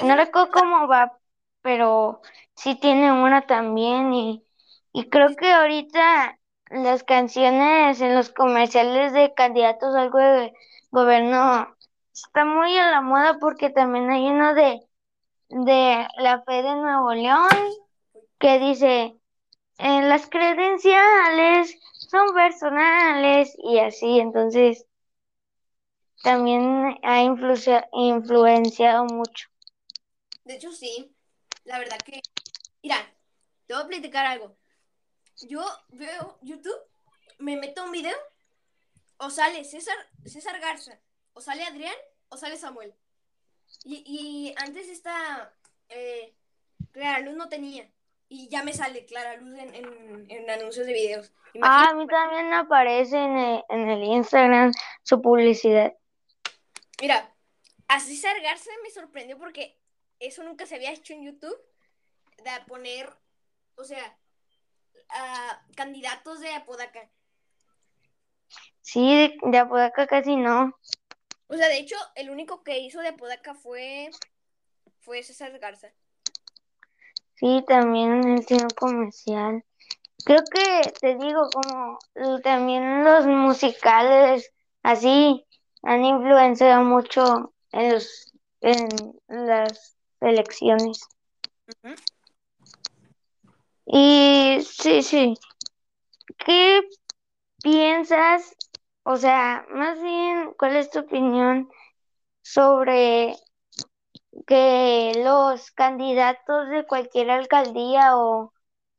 No- 0.01 0.15
recuerdo 0.15 0.51
cómo 0.51 0.87
va, 0.87 1.17
pero 1.61 2.21
sí 2.55 2.75
tiene 2.79 3.11
una 3.11 3.45
también 3.45 4.13
y, 4.13 4.45
y 4.93 5.09
creo 5.09 5.35
que 5.35 5.51
ahorita 5.51 6.39
las 6.71 7.03
canciones 7.03 8.01
en 8.01 8.15
los 8.15 8.31
comerciales 8.31 9.13
de 9.13 9.33
candidatos 9.33 9.95
algo 9.95 10.17
de 10.19 10.53
gobierno 10.91 11.75
está 12.13 12.45
muy 12.45 12.77
a 12.77 12.91
la 12.91 13.01
moda 13.01 13.37
porque 13.39 13.69
también 13.69 14.09
hay 14.09 14.27
uno 14.27 14.53
de, 14.53 14.81
de 15.49 16.07
la 16.17 16.41
fe 16.43 16.63
de 16.63 16.75
Nuevo 16.75 17.13
León 17.13 17.49
que 18.39 18.59
dice 18.59 19.15
"Eh, 19.77 20.01
las 20.03 20.27
credenciales 20.27 21.77
son 22.09 22.33
personales 22.33 23.53
y 23.57 23.79
así, 23.79 24.19
entonces 24.19 24.85
también 26.23 26.99
ha 27.03 27.21
influencia- 27.23 27.87
influenciado 27.93 29.05
mucho. 29.05 29.47
De 30.43 30.55
hecho, 30.55 30.71
sí. 30.71 31.15
La 31.65 31.79
verdad 31.79 31.97
que. 31.99 32.21
Mira, 32.83 32.97
te 33.67 33.73
voy 33.73 33.83
a 33.83 33.87
platicar 33.87 34.25
algo. 34.25 34.55
Yo 35.47 35.65
veo 35.89 36.37
YouTube, 36.41 36.79
me 37.39 37.57
meto 37.57 37.81
a 37.81 37.85
un 37.85 37.91
video, 37.91 38.15
o 39.17 39.29
sale 39.29 39.63
César, 39.63 39.95
César 40.25 40.59
Garza, 40.59 40.99
o 41.33 41.41
sale 41.41 41.63
Adrián, 41.63 41.95
o 42.29 42.37
sale 42.37 42.57
Samuel. 42.57 42.93
Y, 43.83 44.03
y 44.05 44.55
antes 44.57 44.87
esta 44.87 45.53
eh, 45.89 46.35
Clara 46.91 47.19
Luz 47.19 47.35
no 47.35 47.49
tenía. 47.49 47.89
Y 48.29 48.47
ya 48.49 48.63
me 48.63 48.73
sale 48.73 49.05
Clara 49.05 49.35
Luz 49.37 49.57
en, 49.57 49.75
en, 49.75 50.25
en 50.29 50.49
anuncios 50.49 50.85
de 50.85 50.93
videos. 50.93 51.31
Ah, 51.61 51.89
a 51.89 51.93
mí 51.95 52.07
también 52.07 52.53
aparece 52.53 53.17
en 53.17 53.37
el, 53.37 53.63
en 53.69 53.89
el 53.89 54.03
Instagram 54.03 54.71
su 55.03 55.21
publicidad. 55.21 55.93
mira, 57.01 57.35
a 57.87 57.99
César 57.99 58.39
Garza 58.41 58.69
me 58.83 58.89
sorprendió 58.89 59.37
porque 59.37 59.77
eso 60.19 60.43
nunca 60.43 60.65
se 60.65 60.75
había 60.75 60.91
hecho 60.91 61.13
en 61.13 61.23
YouTube. 61.23 61.57
De 62.37 62.51
poner, 62.67 63.09
o 63.75 63.83
sea, 63.83 64.17
a 65.13 65.65
candidatos 65.75 66.39
de 66.39 66.53
Apodaca. 66.53 67.09
Sí, 68.81 69.15
de, 69.15 69.37
de 69.51 69.57
Apodaca 69.57 70.07
casi 70.07 70.35
no. 70.35 70.75
O 71.47 71.55
sea, 71.55 71.67
de 71.67 71.79
hecho, 71.79 71.95
el 72.15 72.29
único 72.29 72.63
que 72.63 72.79
hizo 72.79 73.01
de 73.01 73.09
Apodaca 73.09 73.53
fue, 73.53 74.09
fue 75.01 75.21
César 75.21 75.57
Garza. 75.59 75.91
Sí, 77.35 77.63
también 77.67 78.23
él 78.23 78.45
tiene 78.45 78.63
un 78.63 78.69
comercial. 78.69 79.65
creo 80.25 80.43
que 80.53 80.91
te 81.01 81.15
digo, 81.17 81.49
como 81.51 81.97
también 82.43 83.03
los 83.03 83.25
musicales 83.25 84.53
así 84.83 85.45
han 85.83 86.05
influenciado 86.05 86.83
mucho 86.83 87.53
en, 87.71 87.93
los, 87.93 88.31
en 88.61 88.87
las 89.27 89.97
elecciones. 90.21 91.01
Y 93.91 94.59
sí, 94.63 95.03
sí. 95.03 95.35
¿Qué 96.37 96.81
piensas? 97.63 98.55
O 99.03 99.17
sea, 99.17 99.65
más 99.71 100.01
bien, 100.01 100.53
¿cuál 100.59 100.75
es 100.77 100.89
tu 100.91 100.99
opinión 100.99 101.69
sobre 102.43 103.35
que 104.47 105.11
los 105.23 105.71
candidatos 105.71 106.69
de 106.69 106.85
cualquier 106.85 107.29
alcaldía 107.31 108.17
o, 108.17 108.53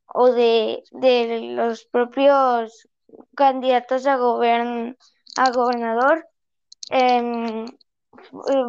o 0.06 0.32
de, 0.32 0.82
de 0.92 1.40
los 1.56 1.84
propios 1.86 2.88
candidatos 3.36 4.06
a, 4.06 4.16
gobern, 4.16 4.96
a 5.36 5.50
gobernador 5.52 6.26
em, 6.90 7.66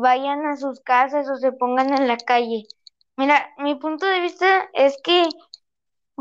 vayan 0.01 0.45
a 0.47 0.57
sus 0.57 0.79
casas 0.81 1.29
o 1.29 1.35
se 1.37 1.51
pongan 1.51 1.93
en 1.93 2.07
la 2.07 2.17
calle? 2.17 2.65
Mira, 3.17 3.49
mi 3.57 3.75
punto 3.75 4.05
de 4.05 4.19
vista 4.21 4.69
es 4.73 4.97
que 5.03 5.27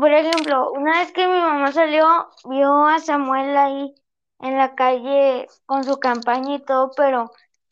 por 0.03 0.11
ejemplo, 0.11 0.69
una 0.73 0.99
vez 0.99 1.13
que 1.13 1.25
mi 1.25 1.39
mamá 1.39 1.71
salió, 1.71 2.05
vio 2.49 2.87
a 2.87 2.99
Samuel 2.99 3.55
ahí 3.55 3.95
en 4.41 4.57
la 4.57 4.75
calle 4.75 5.47
con 5.65 5.85
su 5.85 5.97
campaña 5.97 6.55
y 6.55 6.65
todo, 6.65 6.91
pero 6.97 7.31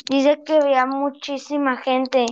dice 0.09 0.41
que 0.45 0.61
veía 0.61 0.85
muchísima 0.85 1.75
gente 1.75 2.25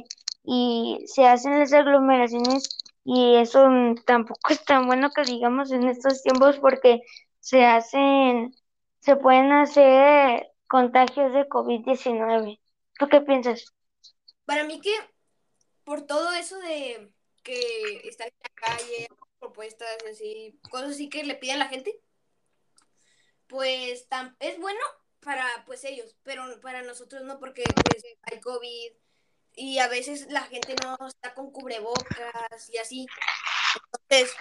y 0.45 1.03
se 1.05 1.27
hacen 1.27 1.59
las 1.59 1.73
aglomeraciones 1.73 2.77
y 3.03 3.35
eso 3.35 3.67
tampoco 4.05 4.39
es 4.53 4.63
tan 4.63 4.87
bueno 4.87 5.09
que 5.11 5.23
digamos 5.23 5.69
en 5.69 5.89
estos 5.89 6.23
tiempos 6.23 6.59
porque 6.59 7.01
se 7.41 7.65
hacen, 7.65 8.55
se 9.01 9.17
pueden 9.17 9.51
hacer 9.51 10.47
contagios 10.69 11.33
de 11.33 11.45
COVID-19. 11.49 12.57
¿Tú 12.97 13.09
qué 13.09 13.19
piensas? 13.19 13.73
Para 14.45 14.63
mí 14.63 14.79
que 14.79 14.95
por 15.83 16.03
todo 16.03 16.31
eso 16.31 16.57
de 16.59 17.11
que 17.43 18.07
están 18.07 18.27
en 18.27 18.33
la 18.43 18.49
calle, 18.55 19.07
propuestas 19.39 19.89
así, 20.09 20.59
cosas 20.69 20.91
así 20.91 21.09
que 21.09 21.23
le 21.23 21.35
piden 21.35 21.55
a 21.57 21.59
la 21.65 21.69
gente, 21.69 21.99
pues 23.47 24.07
tam- 24.09 24.35
es 24.39 24.59
bueno 24.59 24.79
para 25.21 25.45
pues 25.65 25.83
ellos, 25.83 26.15
pero 26.23 26.43
para 26.61 26.81
nosotros 26.83 27.23
no, 27.23 27.39
porque 27.39 27.63
pues 27.89 28.03
hay 28.23 28.39
COVID 28.39 28.91
y 29.55 29.79
a 29.79 29.87
veces 29.87 30.27
la 30.29 30.41
gente 30.43 30.75
no 30.83 30.97
está 31.07 31.33
con 31.33 31.51
cubrebocas 31.51 32.69
y 32.69 32.77
así. 32.77 33.07
Entonces, 34.09 34.35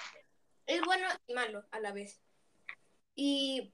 es 0.66 0.82
bueno 0.82 1.08
y 1.26 1.34
malo 1.34 1.66
a 1.70 1.80
la 1.80 1.92
vez. 1.92 2.20
Y 3.14 3.72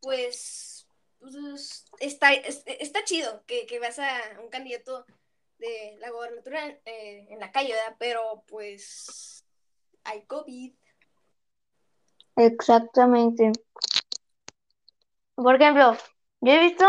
pues, 0.00 0.86
pues, 1.18 1.84
está, 2.00 2.32
es- 2.32 2.62
está 2.66 3.04
chido 3.04 3.44
que, 3.46 3.66
que 3.66 3.80
veas 3.80 3.98
a 3.98 4.20
un 4.40 4.48
candidato 4.48 5.04
de 5.58 5.96
la 5.98 6.10
gobernatura 6.10 6.66
eh, 6.84 7.26
en 7.30 7.40
la 7.40 7.50
calle, 7.50 7.72
¿verdad? 7.74 7.96
Pero 7.98 8.44
pues 8.46 9.37
hay 10.08 10.24
COVID. 10.24 10.72
Exactamente. 12.36 13.52
Por 15.34 15.54
ejemplo, 15.54 15.96
yo 16.40 16.52
he 16.52 16.60
visto 16.60 16.86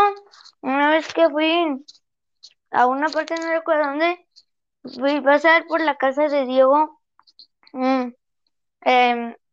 una 0.61 0.89
vez 0.89 1.13
que 1.13 1.29
fui 1.29 1.85
a 2.71 2.87
una 2.87 3.09
parte, 3.09 3.35
no 3.35 3.49
recuerdo 3.49 3.87
dónde, 3.87 4.27
fui 4.83 5.17
a 5.17 5.21
pasar 5.21 5.65
por 5.67 5.81
la 5.81 5.97
casa 5.97 6.27
de 6.27 6.45
Diego, 6.45 7.01
mm, 7.73 8.07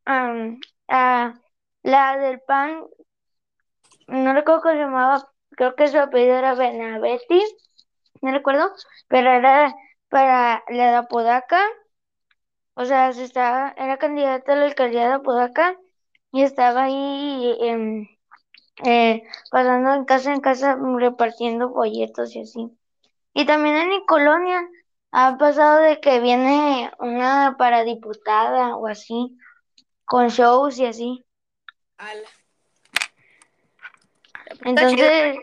am, 0.04 0.60
a 0.88 1.34
la 1.82 2.16
del 2.18 2.40
pan, 2.40 2.84
no 4.06 4.32
recuerdo 4.32 4.62
cómo 4.62 4.74
se 4.74 4.80
llamaba, 4.80 5.28
creo 5.50 5.74
que 5.74 5.88
su 5.88 5.98
apellido 5.98 6.36
era 6.36 6.54
Benavetti, 6.54 7.42
no 8.22 8.30
recuerdo, 8.32 8.70
pero 9.08 9.30
era 9.30 9.74
para 10.08 10.62
la 10.68 10.90
de 10.90 10.96
Apodaca, 10.96 11.60
o 12.76 12.84
sea, 12.84 13.12
se 13.14 13.24
estaba, 13.24 13.74
era 13.78 13.96
candidata 13.96 14.52
a 14.52 14.56
la 14.56 14.66
alcaldía 14.66 15.08
de 15.08 15.14
Apodaca 15.14 15.76
y 16.30 16.42
estaba 16.42 16.84
ahí 16.84 17.56
em, 17.60 18.06
eh, 18.84 19.22
pasando 19.50 19.94
en 19.94 20.04
casa 20.04 20.34
en 20.34 20.40
casa 20.40 20.78
repartiendo 20.98 21.72
folletos 21.72 22.36
y 22.36 22.42
así. 22.42 22.70
Y 23.32 23.46
también 23.46 23.76
en 23.76 23.88
mi 23.88 24.04
colonia 24.04 24.68
ha 25.10 25.38
pasado 25.38 25.80
de 25.80 26.00
que 26.00 26.20
viene 26.20 26.90
una 26.98 27.56
para 27.58 27.82
diputada 27.82 28.76
o 28.76 28.86
así, 28.86 29.38
con 30.04 30.28
shows 30.28 30.78
y 30.78 30.84
así. 30.84 31.24
Ala. 31.96 32.28
Está 34.44 34.90
chido. 34.90 35.06
Entonces, 35.06 35.36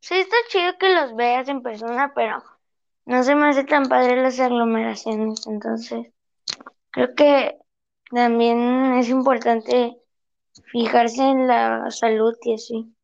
sí 0.00 0.14
está 0.14 0.36
chido 0.48 0.78
que 0.78 0.94
los 0.94 1.14
veas 1.16 1.48
en 1.48 1.60
persona, 1.62 2.12
pero 2.14 2.42
no 3.04 3.22
se 3.22 3.34
me 3.34 3.50
hace 3.50 3.64
tan 3.64 3.90
padre 3.90 4.22
las 4.22 4.40
aglomeraciones. 4.40 5.46
Entonces, 5.46 6.06
creo 6.92 7.14
que 7.14 7.58
también 8.10 8.94
es 8.94 9.08
importante 9.08 9.96
fijarse 10.70 11.22
en 11.22 11.48
la 11.48 11.90
salud 11.90 12.36
y 12.42 12.54
así. 12.54 12.94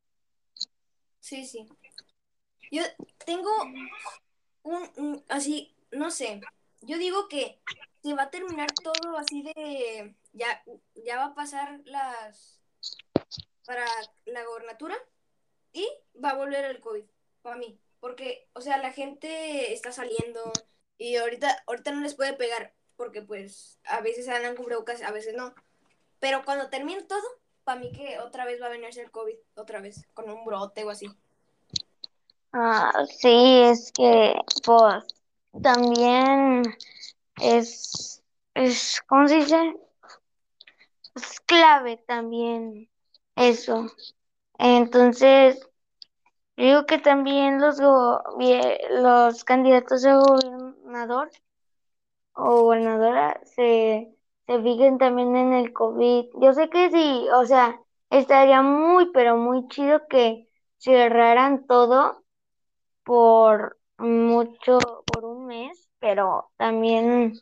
Sí, 1.20 1.44
sí. 1.44 1.66
Yo 2.70 2.83
tengo 3.24 3.51
un, 4.62 5.24
así, 5.29 5.74
no 5.90 6.11
sé. 6.11 6.40
Yo 6.83 6.98
digo 6.98 7.29
que 7.29 7.61
se 8.03 8.14
va 8.14 8.24
a 8.24 8.31
terminar 8.31 8.68
todo 8.72 9.16
así 9.16 9.42
de 9.42 10.14
ya, 10.33 10.62
ya 10.94 11.16
va 11.16 11.24
a 11.27 11.35
pasar 11.35 11.81
las 11.85 12.61
para 13.64 13.85
la 14.24 14.44
gobernatura 14.44 14.96
y 15.72 15.87
va 16.22 16.31
a 16.31 16.37
volver 16.37 16.64
el 16.64 16.81
COVID 16.81 17.05
para 17.42 17.57
mí. 17.57 17.79
Porque, 18.01 18.48
o 18.53 18.61
sea, 18.61 18.79
la 18.79 18.92
gente 18.92 19.72
está 19.72 19.92
saliendo 19.92 20.53
y 20.96 21.16
ahorita, 21.16 21.64
ahorita 21.66 21.92
no 21.92 22.01
les 22.01 22.14
puede 22.14 22.33
pegar 22.35 22.74
porque 22.98 23.22
pues 23.22 23.78
a 23.84 24.02
veces 24.02 24.28
andan 24.28 24.56
cubrebocas, 24.56 25.02
a 25.02 25.12
veces 25.12 25.34
no. 25.34 25.54
Pero 26.18 26.44
cuando 26.44 26.68
termine 26.68 27.02
todo, 27.04 27.22
para 27.64 27.80
mí 27.80 27.92
que 27.92 28.18
otra 28.18 28.44
vez 28.44 28.61
va 28.61 28.66
a 28.66 28.70
venirse 28.70 29.00
el 29.00 29.12
COVID, 29.12 29.37
otra 29.54 29.80
vez, 29.80 30.04
con 30.12 30.28
un 30.28 30.44
brote 30.44 30.84
o 30.84 30.90
así. 30.90 31.08
Ah, 32.52 32.92
sí, 33.18 33.61
es 33.62 33.92
que, 33.92 34.34
pues, 34.64 35.04
también 35.62 36.64
es, 37.40 38.22
es, 38.54 39.00
¿cómo 39.06 39.28
se 39.28 39.37
dice? 39.37 39.76
Es 41.14 41.40
clave 41.40 41.98
también 41.98 42.90
eso. 43.37 43.87
Entonces, 44.58 45.61
digo 46.56 46.84
que 46.84 46.98
también 46.98 47.61
los, 47.61 47.78
los 47.78 49.44
candidatos 49.44 50.04
a 50.04 50.16
gobernador 50.16 51.30
gobernadora 52.44 53.40
se, 53.44 54.14
se 54.46 54.62
fijen 54.62 54.98
también 54.98 55.37
en 55.37 55.53
el 55.53 55.72
COVID. 55.72 56.27
Yo 56.40 56.53
sé 56.55 56.70
que 56.70 56.90
sí, 56.90 57.27
o 57.35 57.44
sea, 57.46 57.81
estaría 58.11 58.62
muy, 58.62 59.11
pero 59.12 59.37
muy 59.37 59.66
chido 59.68 60.07
que 60.09 60.48
cerraran 60.79 61.66
todo 61.66 62.22
por 63.05 63.79
mucho, 63.98 64.79
por 65.12 65.24
un 65.24 65.46
mes, 65.46 65.88
pero 65.98 66.51
también 66.57 67.35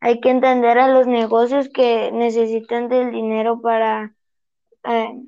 hay 0.00 0.20
que 0.20 0.30
entender 0.30 0.78
a 0.78 0.88
los 0.88 1.06
negocios 1.06 1.68
que 1.70 2.12
necesitan 2.12 2.88
del 2.88 3.10
dinero 3.10 3.60
para 3.60 4.14
eh, 4.84 5.22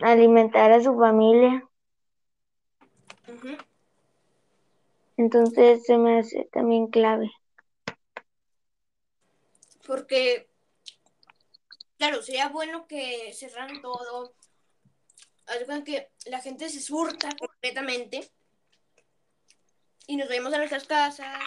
alimentar 0.00 0.72
a 0.72 0.82
su 0.82 0.96
familia. 0.98 1.64
Entonces 5.16 5.84
se 5.84 5.96
me 5.96 6.18
hace 6.18 6.48
también 6.52 6.88
clave. 6.88 7.30
Porque, 9.86 10.50
claro, 11.98 12.22
sería 12.22 12.48
bueno 12.48 12.86
que 12.86 13.32
cerraran 13.32 13.80
todo. 13.80 14.34
Cuenta 15.64 15.84
que 15.84 16.10
la 16.26 16.40
gente 16.40 16.68
se 16.68 16.80
surta 16.80 17.28
completamente 17.38 18.32
y 20.06 20.16
nos 20.16 20.28
vemos 20.28 20.52
a 20.52 20.58
nuestras 20.58 20.84
casas. 20.86 21.40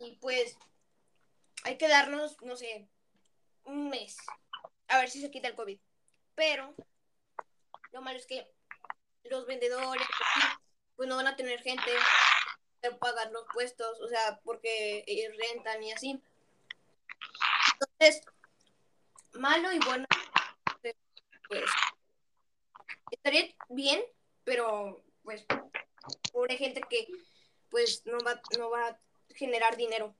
Y, 0.00 0.16
pues 0.16 0.56
hay 1.64 1.78
que 1.78 1.88
darnos, 1.88 2.36
no 2.42 2.56
sé, 2.56 2.88
un 3.64 3.88
mes. 3.88 4.16
A 4.88 4.98
ver 4.98 5.10
si 5.10 5.20
se 5.20 5.30
quita 5.30 5.48
el 5.48 5.54
COVID. 5.54 5.78
Pero 6.34 6.74
lo 7.92 8.02
malo 8.02 8.18
es 8.18 8.26
que 8.26 8.52
los 9.24 9.46
vendedores 9.46 10.06
pues 10.96 11.08
no 11.08 11.16
van 11.16 11.28
a 11.28 11.36
tener 11.36 11.60
gente 11.62 11.90
para 12.80 12.98
pagar 12.98 13.32
los 13.32 13.46
puestos, 13.52 14.00
o 14.00 14.08
sea, 14.08 14.40
porque 14.44 15.04
rentan 15.38 15.82
y 15.82 15.92
así. 15.92 16.22
Entonces, 17.98 18.24
malo 19.34 19.72
y 19.72 19.78
bueno, 19.80 20.06
pues 21.48 21.64
estaría 23.10 23.54
bien, 23.68 24.02
pero 24.44 25.02
pues 25.22 25.44
pobre 26.32 26.56
gente 26.56 26.80
que 26.88 27.06
pues 27.70 28.02
no 28.06 28.18
va, 28.24 28.40
no 28.58 28.70
va 28.70 28.88
a 28.88 29.00
generar 29.34 29.76
dinero. 29.76 30.14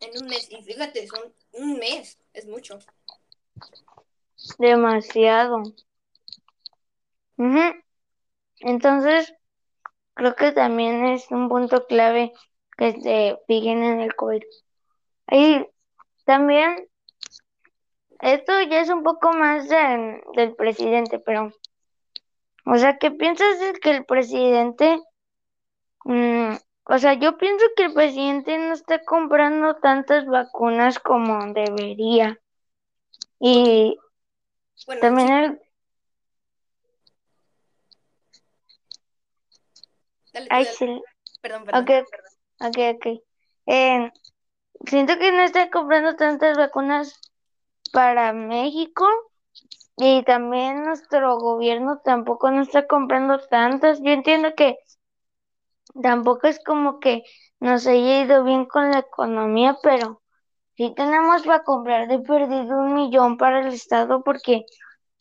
en 0.00 0.22
un 0.22 0.28
mes. 0.28 0.50
Y 0.50 0.62
fíjate, 0.62 1.06
son 1.06 1.34
un 1.52 1.78
mes, 1.78 2.18
es 2.32 2.46
mucho. 2.46 2.78
Demasiado. 4.58 5.62
Ujú. 7.36 7.60
Entonces, 8.60 9.32
creo 10.14 10.34
que 10.34 10.52
también 10.52 11.06
es 11.06 11.30
un 11.30 11.48
punto 11.48 11.86
clave 11.86 12.32
que 12.76 12.92
se 13.00 13.38
fijen 13.46 13.82
en 13.82 14.00
el 14.00 14.14
COVID. 14.14 14.42
Y 15.32 15.66
también, 16.30 16.86
esto 18.20 18.52
ya 18.62 18.82
es 18.82 18.88
un 18.88 19.02
poco 19.02 19.32
más 19.32 19.68
de- 19.68 20.22
del 20.36 20.54
presidente, 20.54 21.18
pero, 21.18 21.50
o 22.66 22.76
sea, 22.76 22.98
¿qué 22.98 23.10
piensas 23.10 23.58
de 23.58 23.72
que 23.80 23.90
el 23.90 24.04
presidente, 24.04 25.00
mm, 26.04 26.52
o 26.84 26.98
sea, 26.98 27.14
yo 27.14 27.36
pienso 27.36 27.64
que 27.76 27.86
el 27.86 27.94
presidente 27.94 28.56
no 28.58 28.74
está 28.74 29.04
comprando 29.04 29.74
tantas 29.82 30.24
vacunas 30.26 31.00
como 31.00 31.52
debería. 31.52 32.38
Y 33.40 33.98
Bueno, 34.86 35.00
también 35.00 35.28
sí, 35.28 35.32
el, 35.32 35.60
dale 40.32 40.50
ay, 40.50 40.64
dale. 40.64 40.78
sí, 40.78 41.02
Perdón, 41.42 41.64
perdón. 41.64 41.82
ok, 41.82 41.90
ok, 42.60 42.78
ok. 42.96 43.06
Eh, 43.66 44.10
siento 44.86 45.18
que 45.18 45.32
no 45.32 45.42
está 45.42 45.70
comprando 45.70 46.16
tantas 46.16 46.56
vacunas 46.56 47.20
para 47.92 48.32
México 48.32 49.06
y 49.96 50.22
también 50.24 50.84
nuestro 50.84 51.38
gobierno 51.38 52.00
tampoco 52.04 52.50
no 52.50 52.62
está 52.62 52.86
comprando 52.86 53.38
tantas. 53.48 54.00
Yo 54.00 54.10
entiendo 54.12 54.54
que 54.56 54.78
tampoco 56.02 56.46
es 56.46 56.62
como 56.64 57.00
que 57.00 57.22
nos 57.60 57.86
haya 57.86 58.22
ido 58.22 58.44
bien 58.44 58.64
con 58.66 58.90
la 58.90 59.00
economía, 59.00 59.76
pero 59.82 60.22
sí 60.76 60.92
tenemos 60.96 61.42
para 61.42 61.64
comprar 61.64 62.08
de 62.08 62.20
perdido 62.20 62.78
un 62.78 62.94
millón 62.94 63.36
para 63.36 63.60
el 63.60 63.68
estado 63.74 64.22
porque, 64.22 64.64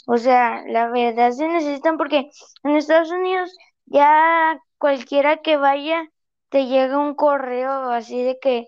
o 0.08 0.18
sea, 0.18 0.64
la 0.68 0.90
verdad 0.90 1.32
se 1.32 1.48
necesitan 1.48 1.98
porque 1.98 2.30
en 2.64 2.78
Estados 2.78 3.12
Unidos 3.12 3.52
ya 3.86 4.60
cualquiera 4.78 5.38
que 5.38 5.58
vaya 5.58 6.08
te 6.50 6.68
llega 6.68 6.98
un 6.98 7.16
correo 7.16 7.92
así 7.92 8.24
de 8.24 8.40
que 8.40 8.68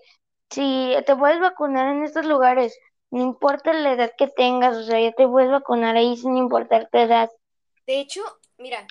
si 0.52 0.94
te 1.06 1.16
puedes 1.16 1.40
vacunar 1.40 1.94
en 1.94 2.04
estos 2.04 2.26
lugares, 2.26 2.78
no 3.10 3.22
importa 3.22 3.72
la 3.72 3.92
edad 3.92 4.12
que 4.16 4.28
tengas, 4.28 4.76
o 4.76 4.84
sea, 4.84 5.00
ya 5.00 5.12
te 5.12 5.26
puedes 5.26 5.50
vacunar 5.50 5.96
ahí 5.96 6.16
sin 6.16 6.36
importar 6.36 6.88
tu 6.90 6.98
edad. 6.98 7.30
De 7.86 8.00
hecho, 8.00 8.22
mira, 8.58 8.86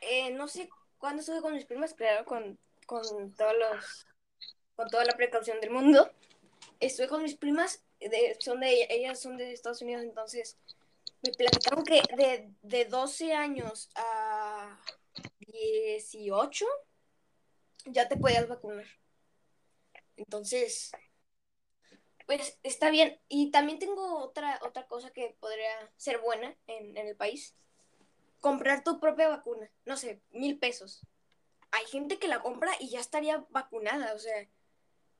eh, 0.00 0.30
no 0.32 0.48
sé 0.48 0.68
cuándo 0.98 1.20
estuve 1.20 1.40
con 1.40 1.54
mis 1.54 1.64
primas, 1.64 1.94
claro, 1.94 2.24
con, 2.24 2.58
con 2.86 3.02
todos 3.34 3.54
los, 3.58 4.06
con 4.74 4.88
toda 4.88 5.04
la 5.04 5.14
precaución 5.14 5.60
del 5.60 5.70
mundo. 5.70 6.10
Estuve 6.80 7.08
con 7.08 7.22
mis 7.22 7.36
primas, 7.36 7.84
de, 8.00 8.36
son 8.40 8.60
de, 8.60 8.86
ellas 8.90 9.20
son 9.20 9.36
de 9.36 9.52
Estados 9.52 9.82
Unidos, 9.82 10.02
entonces 10.02 10.58
me 11.22 11.32
platicaron 11.32 11.84
que 11.84 12.02
de, 12.16 12.50
de 12.62 12.84
12 12.86 13.32
años 13.34 13.88
a 13.94 14.80
18 15.38 16.66
ya 17.86 18.08
te 18.08 18.16
podías 18.16 18.48
vacunar. 18.48 18.86
Entonces, 20.24 20.92
pues 22.26 22.58
está 22.62 22.90
bien. 22.90 23.20
Y 23.28 23.50
también 23.50 23.78
tengo 23.78 24.18
otra, 24.18 24.58
otra 24.62 24.86
cosa 24.86 25.10
que 25.10 25.36
podría 25.40 25.92
ser 25.96 26.18
buena 26.18 26.56
en, 26.66 26.96
el 26.96 27.16
país. 27.16 27.54
Comprar 28.40 28.84
tu 28.84 29.00
propia 29.00 29.28
vacuna. 29.28 29.70
No 29.84 29.96
sé, 29.96 30.20
mil 30.30 30.58
pesos. 30.58 31.06
Hay 31.70 31.84
gente 31.86 32.18
que 32.18 32.28
la 32.28 32.40
compra 32.40 32.72
y 32.80 32.90
ya 32.90 33.00
estaría 33.00 33.44
vacunada. 33.50 34.14
O 34.14 34.18
sea, 34.18 34.48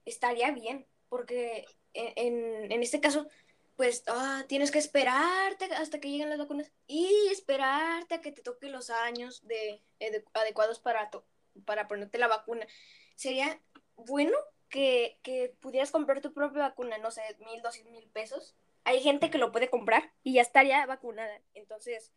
estaría 0.05 0.51
bien. 0.53 0.87
Porque 1.09 1.67
en, 1.93 2.13
en, 2.17 2.73
en 2.73 2.83
este 2.83 3.01
caso, 3.01 3.29
pues 3.77 4.05
ah, 4.07 4.45
tienes 4.49 4.71
que 4.71 4.79
esperarte 4.79 5.67
hasta 5.75 6.01
que 6.01 6.11
lleguen 6.11 6.31
las 6.31 6.39
vacunas 6.39 6.71
y 6.87 7.29
esperarte 7.31 8.15
a 8.15 8.21
que 8.21 8.33
te 8.33 8.43
toquen 8.43 8.73
los 8.73 8.91
años 8.91 9.47
de, 9.47 9.83
de 9.99 10.25
adecuados 10.35 10.79
para, 10.81 11.11
to 11.11 11.27
para 11.65 11.89
ponerte 11.89 12.19
la 12.19 12.29
vacuna. 12.29 12.67
Sería 13.15 13.61
bueno 13.97 14.37
que, 14.73 15.19
que, 15.23 15.55
pudieras 15.61 15.91
comprar 15.91 16.23
tu 16.23 16.33
propia 16.33 16.63
vacuna, 16.63 16.99
no 16.99 17.11
sé, 17.11 17.23
mil, 17.47 17.61
dos 17.63 17.85
mil 17.85 18.09
pesos. 18.09 18.57
Hay 18.85 19.01
gente 19.01 19.31
que 19.31 19.39
lo 19.39 19.53
puede 19.53 19.69
comprar 19.69 20.11
y 20.25 20.33
ya 20.33 20.43
estaría 20.43 20.85
vacunada. 20.87 21.41
Entonces, 21.55 22.11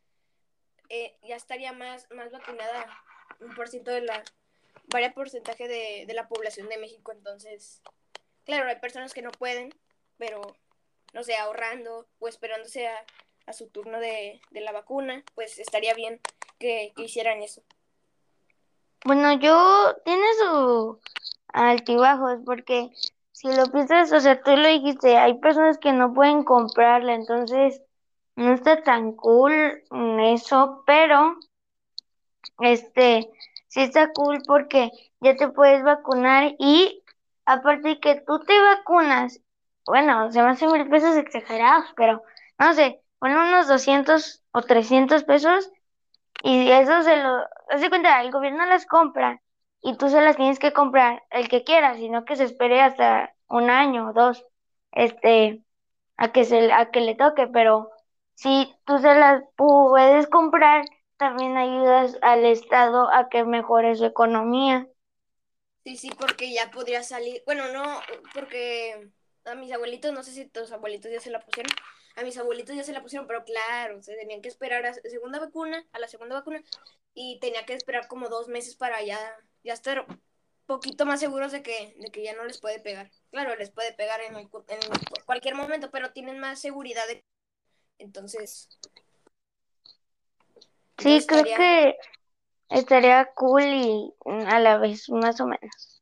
eh, 0.89 1.17
ya 1.21 1.35
estaría 1.35 1.73
más, 1.73 2.09
más 2.11 2.31
vacunada 2.31 2.87
un 3.41 3.53
por 3.53 3.67
ciento 3.67 3.91
de 3.91 4.01
la, 4.01 4.23
varios 4.87 5.13
porcentaje 5.13 5.67
de, 5.67 6.05
de 6.07 6.13
la 6.13 6.29
población 6.29 6.69
de 6.69 6.77
México. 6.77 7.11
Entonces, 7.11 7.81
claro, 8.45 8.69
hay 8.69 8.77
personas 8.77 9.13
que 9.13 9.21
no 9.21 9.31
pueden, 9.31 9.75
pero 10.17 10.41
no 11.13 11.23
sé, 11.23 11.35
ahorrando 11.35 12.07
o 12.19 12.27
esperándose 12.29 12.87
a, 12.87 13.05
a 13.47 13.53
su 13.53 13.67
turno 13.67 13.99
de, 13.99 14.41
de, 14.51 14.61
la 14.61 14.71
vacuna, 14.71 15.25
pues 15.35 15.59
estaría 15.59 15.93
bien 15.93 16.21
que, 16.57 16.93
que, 16.95 17.03
hicieran 17.03 17.41
eso. 17.41 17.63
Bueno, 19.03 19.33
yo 19.39 19.97
tiene 20.05 20.25
su 20.39 20.99
altibajos 21.55 22.39
porque 22.45 22.91
si 23.31 23.47
lo 23.55 23.65
piensas, 23.71 24.11
o 24.11 24.19
sea, 24.19 24.41
tú 24.41 24.55
lo 24.55 24.67
dijiste, 24.67 25.17
hay 25.17 25.39
personas 25.39 25.77
que 25.77 25.93
no 25.93 26.13
pueden 26.13 26.43
comprarla, 26.43 27.13
entonces 27.13 27.81
no 28.35 28.53
está 28.53 28.83
tan 28.83 29.13
cool 29.13 29.53
eso, 30.21 30.83
pero 30.85 31.37
este 32.59 33.29
sí 33.67 33.81
está 33.81 34.11
cool 34.13 34.41
porque 34.45 34.91
ya 35.19 35.35
te 35.35 35.49
puedes 35.49 35.83
vacunar 35.83 36.55
y 36.59 37.03
aparte 37.45 37.89
de 37.89 37.99
que 37.99 38.21
tú 38.21 38.39
te 38.39 38.59
vacunas 38.59 39.41
bueno, 39.85 40.31
se 40.31 40.41
me 40.41 40.49
hacen 40.49 40.71
mil 40.71 40.87
pesos 40.89 41.15
exagerados, 41.15 41.85
pero 41.95 42.23
no 42.57 42.73
sé, 42.73 43.01
ponen 43.19 43.37
unos 43.37 43.67
200 43.67 44.43
o 44.51 44.61
300 44.61 45.23
pesos 45.23 45.69
y 46.43 46.69
eso 46.71 47.03
se 47.03 47.17
lo, 47.17 47.45
hace 47.69 47.89
cuenta, 47.89 48.21
el 48.21 48.31
gobierno 48.31 48.65
las 48.65 48.85
compra 48.85 49.41
y 49.85 49.95
tú 49.97 50.09
se 50.09 50.19
las 50.19 50.35
tienes 50.35 50.57
que 50.57 50.73
comprar 50.73 51.21
el 51.29 51.47
que 51.47 51.63
quieras, 51.63 51.97
sino 51.97 52.25
que 52.25 52.35
se 52.35 52.45
espere 52.45 52.81
hasta 52.81 53.35
un 53.47 53.69
año 53.69 54.09
o 54.09 54.13
dos, 54.13 54.43
este, 54.91 55.63
a 56.17 56.31
que 56.31 56.43
se, 56.43 56.73
a 56.73 56.89
que 56.89 57.01
le 57.01 57.13
toque, 57.13 57.45
pero 57.45 57.91
si 58.33 58.73
tú 58.85 58.97
se 58.97 59.13
las 59.13 59.43
puedes 59.55 60.25
comprar, 60.25 60.85
también 61.17 61.55
ayudas 61.55 62.17
al 62.23 62.45
Estado 62.45 63.13
a 63.13 63.29
que 63.29 63.43
mejore 63.43 63.95
su 63.95 64.05
economía. 64.05 64.87
Sí, 65.83 65.97
sí, 65.97 66.09
porque 66.19 66.51
ya 66.51 66.71
podría 66.71 67.03
salir, 67.03 67.43
bueno, 67.45 67.71
no, 67.71 68.01
porque 68.33 69.11
a 69.45 69.53
mis 69.53 69.71
abuelitos, 69.71 70.11
no 70.11 70.23
sé 70.23 70.31
si 70.31 70.45
tus 70.45 70.71
abuelitos 70.71 71.11
ya 71.11 71.19
se 71.19 71.29
la 71.29 71.39
pusieron, 71.41 71.71
a 72.15 72.23
mis 72.23 72.37
abuelitos 72.37 72.75
ya 72.75 72.83
se 72.83 72.93
la 72.93 73.01
pusieron, 73.01 73.27
pero 73.27 73.43
claro, 73.43 74.01
se 74.01 74.15
tenían 74.15 74.41
que 74.41 74.49
esperar 74.49 74.85
a 74.85 74.89
la 74.89 74.93
segunda 74.93 75.39
vacuna, 75.39 75.85
a 75.91 75.99
la 75.99 76.07
segunda 76.07 76.35
vacuna, 76.35 76.63
y 77.13 77.39
tenía 77.39 77.65
que 77.65 77.73
esperar 77.73 78.07
como 78.07 78.29
dos 78.29 78.47
meses 78.47 78.75
para 78.75 79.01
ya, 79.03 79.19
ya 79.63 79.73
estar 79.73 80.05
poquito 80.65 81.05
más 81.05 81.19
seguros 81.19 81.51
de 81.51 81.61
que, 81.61 81.95
de 81.99 82.09
que 82.11 82.23
ya 82.23 82.33
no 82.33 82.45
les 82.45 82.59
puede 82.59 82.79
pegar. 82.79 83.11
Claro, 83.31 83.55
les 83.55 83.69
puede 83.69 83.93
pegar 83.93 84.21
en, 84.21 84.35
en 84.35 84.49
cualquier 85.25 85.55
momento, 85.55 85.91
pero 85.91 86.11
tienen 86.11 86.39
más 86.39 86.59
seguridad. 86.59 87.05
De... 87.07 87.23
Entonces... 87.99 88.69
Sí, 90.97 91.23
creo 91.27 91.41
estaría... 91.41 91.57
que 91.57 91.97
estaría 92.69 93.31
cool 93.35 93.63
y 93.63 94.13
a 94.25 94.59
la 94.59 94.77
vez 94.77 95.09
más 95.09 95.39
o 95.41 95.47
menos. 95.47 96.01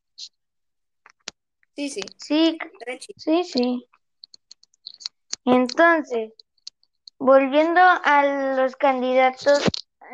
Sí, 1.76 1.90
sí. 1.90 2.02
Sí, 2.18 2.58
sí, 3.18 3.44
sí. 3.44 3.90
Entonces, 5.46 6.32
volviendo 7.20 7.82
a 7.82 8.56
los 8.56 8.76
candidatos 8.76 9.64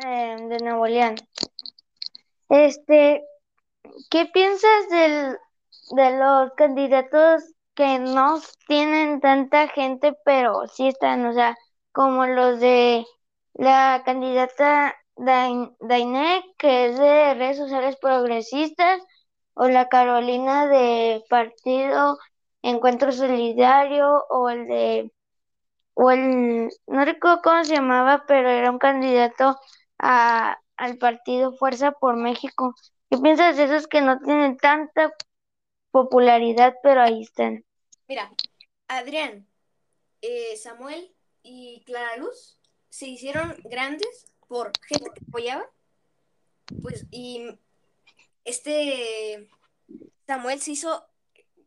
eh, 0.04 0.36
de 0.48 0.58
Nuevo 0.58 0.86
León, 0.86 1.14
este, 2.48 3.22
¿qué 4.10 4.26
piensas 4.26 4.88
del, 4.90 5.36
de 5.92 6.18
los 6.18 6.52
candidatos 6.56 7.44
que 7.74 7.98
no 7.98 8.40
tienen 8.66 9.20
tanta 9.20 9.68
gente, 9.68 10.16
pero 10.24 10.66
sí 10.66 10.88
están, 10.88 11.24
o 11.26 11.32
sea, 11.32 11.56
como 11.92 12.26
los 12.26 12.60
de 12.60 13.06
la 13.54 14.02
candidata 14.04 14.96
Dainek, 15.16 16.44
que 16.58 16.86
es 16.86 16.98
de 16.98 17.34
redes 17.34 17.58
sociales 17.58 17.96
progresistas, 18.00 19.00
o 19.54 19.68
la 19.68 19.88
Carolina 19.88 20.66
de 20.66 21.22
Partido 21.28 22.18
Encuentro 22.62 23.12
Solidario 23.12 24.24
o 24.30 24.48
el 24.50 24.66
de 24.66 25.12
o 25.94 26.10
el 26.10 26.70
no 26.86 27.04
recuerdo 27.04 27.42
cómo 27.42 27.64
se 27.64 27.74
llamaba, 27.74 28.24
pero 28.26 28.48
era 28.48 28.70
un 28.70 28.78
candidato 28.78 29.58
a, 29.98 30.58
al 30.76 30.98
partido 30.98 31.52
Fuerza 31.52 31.92
por 31.92 32.16
México. 32.16 32.74
¿Qué 33.10 33.18
piensas 33.18 33.56
de 33.56 33.64
esos 33.64 33.86
que 33.86 34.00
no 34.00 34.18
tienen 34.20 34.56
tanta 34.56 35.12
popularidad, 35.90 36.74
pero 36.82 37.02
ahí 37.02 37.22
están? 37.22 37.64
Mira, 38.08 38.30
Adrián, 38.88 39.46
eh, 40.22 40.56
Samuel 40.56 41.14
y 41.42 41.82
Clara 41.84 42.16
Luz 42.16 42.58
se 42.88 43.06
hicieron 43.06 43.56
grandes 43.64 44.32
por 44.48 44.72
gente 44.86 45.10
que 45.14 45.24
apoyaba, 45.28 45.64
pues, 46.82 47.06
y 47.10 47.58
este 48.44 49.48
Samuel 50.26 50.60
se 50.60 50.72
hizo 50.72 51.06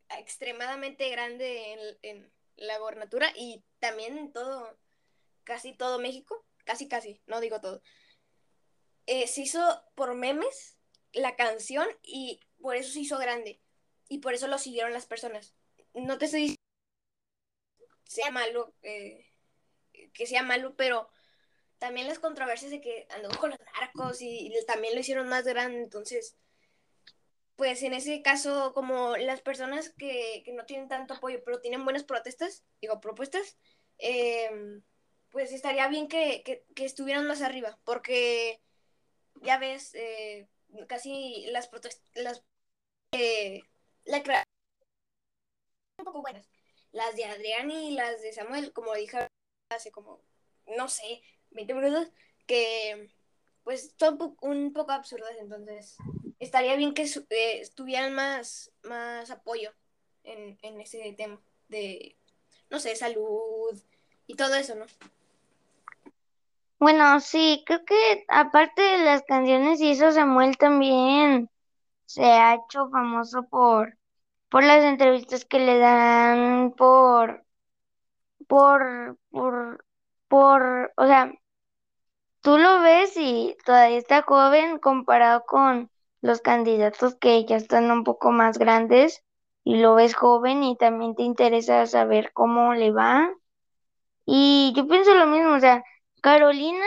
extremadamente 0.10 1.10
grande 1.10 1.74
en, 1.74 1.80
en 2.02 2.32
la 2.56 2.78
gobernatura 2.78 3.28
y 3.36 3.64
también 3.84 4.18
en 4.18 4.32
todo, 4.32 4.80
casi 5.44 5.74
todo 5.74 6.00
México, 6.00 6.46
casi 6.64 6.88
casi, 6.88 7.22
no 7.28 7.42
digo 7.42 7.60
todo. 7.60 7.82
Eh, 9.08 9.28
se 9.28 9.42
hizo 9.42 9.60
por 9.94 10.16
memes 10.16 10.78
la 11.12 11.36
canción 11.36 11.86
y 12.02 12.40
por 12.62 12.78
eso 12.78 12.94
se 12.94 13.02
hizo 13.02 13.18
grande 13.18 13.60
y 14.08 14.20
por 14.20 14.34
eso 14.34 14.48
lo 14.48 14.58
siguieron 14.58 14.94
las 14.94 15.06
personas. 15.06 15.54
No 15.94 16.18
te 16.18 16.26
estoy 16.26 16.42
diciendo 16.42 16.62
que 18.06 18.10
sea 18.10 18.32
malo, 18.32 18.74
eh, 18.84 19.28
que 20.14 20.28
sea 20.28 20.44
malo, 20.44 20.78
pero 20.78 21.10
también 21.78 22.08
las 22.08 22.20
controversias 22.20 22.72
de 22.72 22.80
que 22.80 23.06
andó 23.10 23.38
con 23.38 23.50
los 23.50 23.60
narcos 23.82 24.22
y, 24.22 24.48
y 24.48 24.66
también 24.66 24.94
lo 24.94 25.02
hicieron 25.02 25.28
más 25.28 25.44
grande, 25.44 25.80
entonces 25.84 26.38
pues 27.64 27.82
en 27.82 27.94
ese 27.94 28.22
caso, 28.22 28.74
como 28.74 29.16
las 29.16 29.40
personas 29.40 29.90
que, 29.92 30.42
que, 30.44 30.52
no 30.52 30.66
tienen 30.66 30.90
tanto 30.90 31.14
apoyo, 31.14 31.42
pero 31.46 31.62
tienen 31.62 31.86
buenas 31.86 32.04
protestas, 32.04 32.66
digo, 32.82 33.00
propuestas, 33.00 33.58
eh, 34.00 34.82
pues 35.30 35.54
estaría 35.54 35.88
bien 35.88 36.10
que, 36.10 36.44
que, 36.44 36.66
que, 36.76 36.84
estuvieran 36.84 37.26
más 37.26 37.42
arriba, 37.42 37.80
porque 37.86 38.62
ya 39.36 39.60
ves, 39.60 39.96
eh, 39.96 40.50
casi 40.90 41.46
las 41.52 41.70
protestas, 41.70 42.04
las, 42.16 42.44
eh, 43.14 43.62
la 44.04 44.22
un 46.00 46.04
poco 46.04 46.22
buenas. 46.22 46.50
Las 46.92 47.16
de 47.16 47.24
Adrián 47.24 47.72
y 47.72 47.92
las 47.92 48.22
de 48.22 48.34
Samuel, 48.34 48.74
como 48.74 48.94
dije 48.94 49.26
hace 49.70 49.90
como, 49.90 50.20
no 50.68 50.90
sé, 50.90 51.22
20 51.52 51.74
minutos, 51.76 52.12
que 52.46 53.10
pues 53.64 53.96
son 53.98 54.36
un 54.42 54.74
poco 54.74 54.92
absurdas, 54.92 55.38
entonces 55.40 55.96
estaría 56.44 56.76
bien 56.76 56.94
que 56.94 57.04
eh, 57.30 57.70
tuvieran 57.76 58.14
más, 58.14 58.72
más 58.84 59.32
apoyo 59.32 59.72
en, 60.24 60.58
en, 60.62 60.82
ese 60.82 61.14
tema 61.14 61.40
de, 61.68 62.16
no 62.70 62.80
sé, 62.80 62.96
salud 62.96 63.80
y 64.28 64.36
todo 64.36 64.56
eso, 64.56 64.76
¿no? 64.76 64.86
Bueno, 66.80 67.20
sí, 67.22 67.64
creo 67.66 67.86
que 67.86 68.26
aparte 68.28 68.82
de 68.82 68.98
las 69.00 69.24
canciones 69.24 69.80
y 69.80 69.92
eso, 69.92 70.12
Samuel 70.12 70.58
también 70.58 71.50
se 72.06 72.26
ha 72.26 72.56
hecho 72.56 72.90
famoso 72.90 73.44
por, 73.44 73.98
por 74.50 74.64
las 74.64 74.84
entrevistas 74.84 75.46
que 75.46 75.60
le 75.60 75.80
dan, 75.80 76.74
por, 76.74 77.46
por, 78.48 79.18
por, 79.32 79.86
por, 80.28 80.94
o 80.98 81.08
sea, 81.08 81.32
tú 82.42 82.58
lo 82.58 82.82
ves 82.82 83.14
y 83.16 83.56
todavía 83.66 83.98
está 83.98 84.22
joven 84.24 84.78
comparado 84.80 85.46
con 85.46 85.90
los 86.24 86.40
candidatos 86.42 87.16
que 87.16 87.46
ya 87.46 87.58
están 87.58 87.92
un 87.92 88.06
poco 88.06 88.32
más 88.32 88.58
grandes 88.58 89.24
y 89.66 89.76
lo 89.76 89.96
ves 89.96 90.16
joven 90.16 90.64
y 90.64 90.78
también 90.78 91.16
te 91.16 91.24
interesa 91.24 91.86
saber 91.86 92.32
cómo 92.34 92.74
le 92.74 92.92
va. 92.92 93.30
Y 94.26 94.74
yo 94.74 94.88
pienso 94.88 95.14
lo 95.16 95.28
mismo, 95.28 95.54
o 95.54 95.60
sea, 95.60 95.84
Carolina 96.22 96.86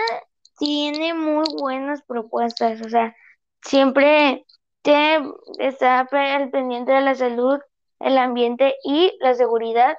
tiene 0.59 1.13
muy 1.13 1.45
buenas 1.61 2.03
propuestas, 2.03 2.81
o 2.81 2.89
sea, 2.89 3.15
siempre 3.61 4.47
te, 4.81 5.19
está 5.59 6.01
al 6.11 6.51
pendiente 6.51 6.93
de 6.93 7.03
la 7.03 7.15
salud, 7.15 7.61
el 8.01 8.17
ambiente 8.17 8.77
y 8.85 9.13
la 9.21 9.35
seguridad. 9.35 9.97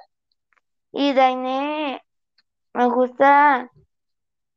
Y 0.90 1.12
Daine 1.12 2.02
me 2.74 2.88
gusta 2.88 3.70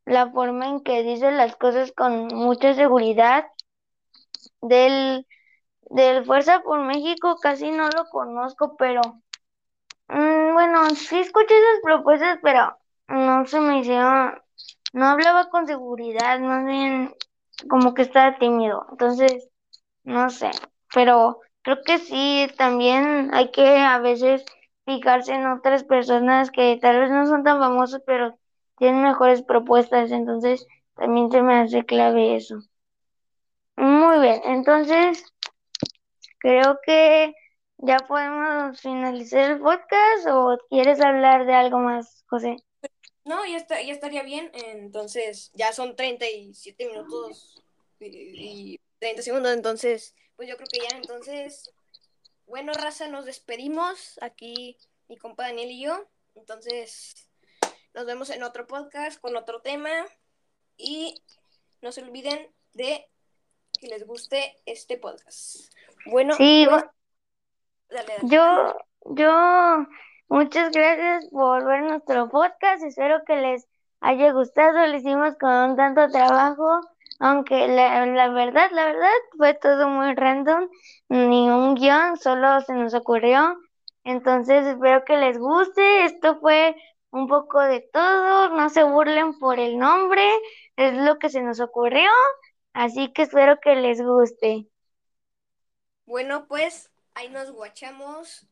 la 0.05 0.31
forma 0.31 0.67
en 0.69 0.81
que 0.81 1.03
dice 1.03 1.31
las 1.31 1.55
cosas 1.55 1.91
con 1.91 2.27
mucha 2.29 2.73
seguridad. 2.73 3.45
Del, 4.61 5.27
del 5.89 6.25
Fuerza 6.25 6.61
por 6.63 6.81
México 6.81 7.37
casi 7.41 7.71
no 7.71 7.89
lo 7.89 8.05
conozco, 8.11 8.75
pero 8.77 9.01
mmm, 10.07 10.53
bueno, 10.53 10.89
sí 10.91 11.19
escuché 11.19 11.53
esas 11.57 11.81
propuestas, 11.83 12.39
pero 12.41 12.77
no 13.07 13.45
se 13.45 13.59
me 13.59 13.79
hicieron, 13.79 14.39
no 14.93 15.05
hablaba 15.07 15.49
con 15.49 15.67
seguridad, 15.67 16.39
más 16.39 16.65
bien 16.65 17.13
como 17.69 17.93
que 17.93 18.03
estaba 18.03 18.37
tímido, 18.37 18.85
entonces, 18.91 19.49
no 20.03 20.29
sé, 20.29 20.51
pero 20.93 21.39
creo 21.63 21.79
que 21.85 21.99
sí, 21.99 22.47
también 22.57 23.31
hay 23.33 23.51
que 23.51 23.77
a 23.79 23.99
veces 23.99 24.45
fijarse 24.85 25.33
en 25.33 25.47
otras 25.47 25.83
personas 25.85 26.51
que 26.51 26.77
tal 26.81 26.99
vez 27.01 27.11
no 27.11 27.27
son 27.27 27.43
tan 27.43 27.59
famosos, 27.59 28.01
pero 28.05 28.37
tienen 28.77 29.03
mejores 29.03 29.43
propuestas, 29.43 30.11
entonces 30.11 30.67
también 30.95 31.31
se 31.31 31.41
me 31.43 31.61
hace 31.61 31.85
clave 31.85 32.35
eso. 32.35 32.59
Bien, 34.21 34.39
entonces 34.45 35.23
creo 36.37 36.79
que 36.85 37.33
ya 37.79 37.97
podemos 38.07 38.79
finalizar 38.79 39.53
el 39.53 39.59
podcast 39.59 40.27
o 40.27 40.59
quieres 40.69 41.01
hablar 41.01 41.47
de 41.47 41.55
algo 41.55 41.79
más, 41.79 42.23
José. 42.29 42.57
No, 43.25 43.43
ya, 43.47 43.57
está, 43.57 43.81
ya 43.81 43.91
estaría 43.91 44.21
bien, 44.21 44.51
entonces 44.53 45.49
ya 45.55 45.73
son 45.73 45.95
37 45.95 46.85
minutos 46.85 47.63
y, 47.99 48.73
y 48.73 48.79
30 48.99 49.23
segundos, 49.23 49.53
entonces 49.53 50.13
pues 50.35 50.47
yo 50.47 50.55
creo 50.55 50.67
que 50.71 50.87
ya, 50.87 50.97
entonces, 50.97 51.73
bueno, 52.45 52.73
raza, 52.73 53.07
nos 53.07 53.25
despedimos 53.25 54.19
aquí 54.21 54.77
mi 55.07 55.17
compa 55.17 55.47
Daniel 55.47 55.71
y 55.71 55.81
yo, 55.81 56.07
entonces 56.35 57.27
nos 57.95 58.05
vemos 58.05 58.29
en 58.29 58.43
otro 58.43 58.67
podcast 58.67 59.19
con 59.19 59.35
otro 59.35 59.63
tema 59.63 60.05
y 60.77 61.19
no 61.81 61.91
se 61.91 62.03
olviden 62.03 62.53
de 62.73 63.07
que 63.81 63.87
les 63.87 64.05
guste 64.05 64.55
este 64.67 64.97
podcast. 64.97 65.73
Bueno, 66.05 66.35
sí, 66.35 66.67
pues, 66.69 66.85
dale, 67.89 68.13
dale. 68.17 68.29
yo, 68.29 68.77
yo, 69.15 69.87
muchas 70.29 70.71
gracias 70.71 71.27
por 71.31 71.65
ver 71.65 71.81
nuestro 71.81 72.29
podcast. 72.29 72.83
Espero 72.83 73.23
que 73.25 73.35
les 73.37 73.67
haya 73.99 74.31
gustado. 74.33 74.85
Lo 74.85 74.95
hicimos 74.95 75.35
con 75.39 75.75
tanto 75.75 76.07
trabajo, 76.09 76.81
aunque 77.19 77.67
la, 77.67 78.05
la 78.05 78.29
verdad, 78.29 78.69
la 78.71 78.85
verdad, 78.85 79.09
fue 79.35 79.55
todo 79.55 79.89
muy 79.89 80.13
random. 80.13 80.69
Ni 81.09 81.49
un 81.49 81.73
guion, 81.73 82.17
solo 82.17 82.61
se 82.61 82.73
nos 82.73 82.93
ocurrió. 82.93 83.57
Entonces, 84.03 84.65
espero 84.67 85.03
que 85.05 85.17
les 85.17 85.39
guste. 85.39 86.05
Esto 86.05 86.39
fue 86.39 86.75
un 87.09 87.27
poco 87.27 87.59
de 87.59 87.81
todo. 87.91 88.49
No 88.49 88.69
se 88.69 88.83
burlen 88.83 89.39
por 89.39 89.59
el 89.59 89.79
nombre. 89.79 90.23
Es 90.75 90.93
lo 90.93 91.17
que 91.17 91.29
se 91.29 91.41
nos 91.41 91.59
ocurrió. 91.59 92.09
Así 92.73 93.11
que 93.13 93.23
espero 93.23 93.59
que 93.61 93.75
les 93.75 94.01
guste. 94.01 94.67
Bueno, 96.05 96.47
pues 96.47 96.89
ahí 97.15 97.29
nos 97.29 97.51
guachamos 97.51 98.45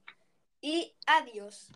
y 0.62 0.96
adiós. 1.06 1.72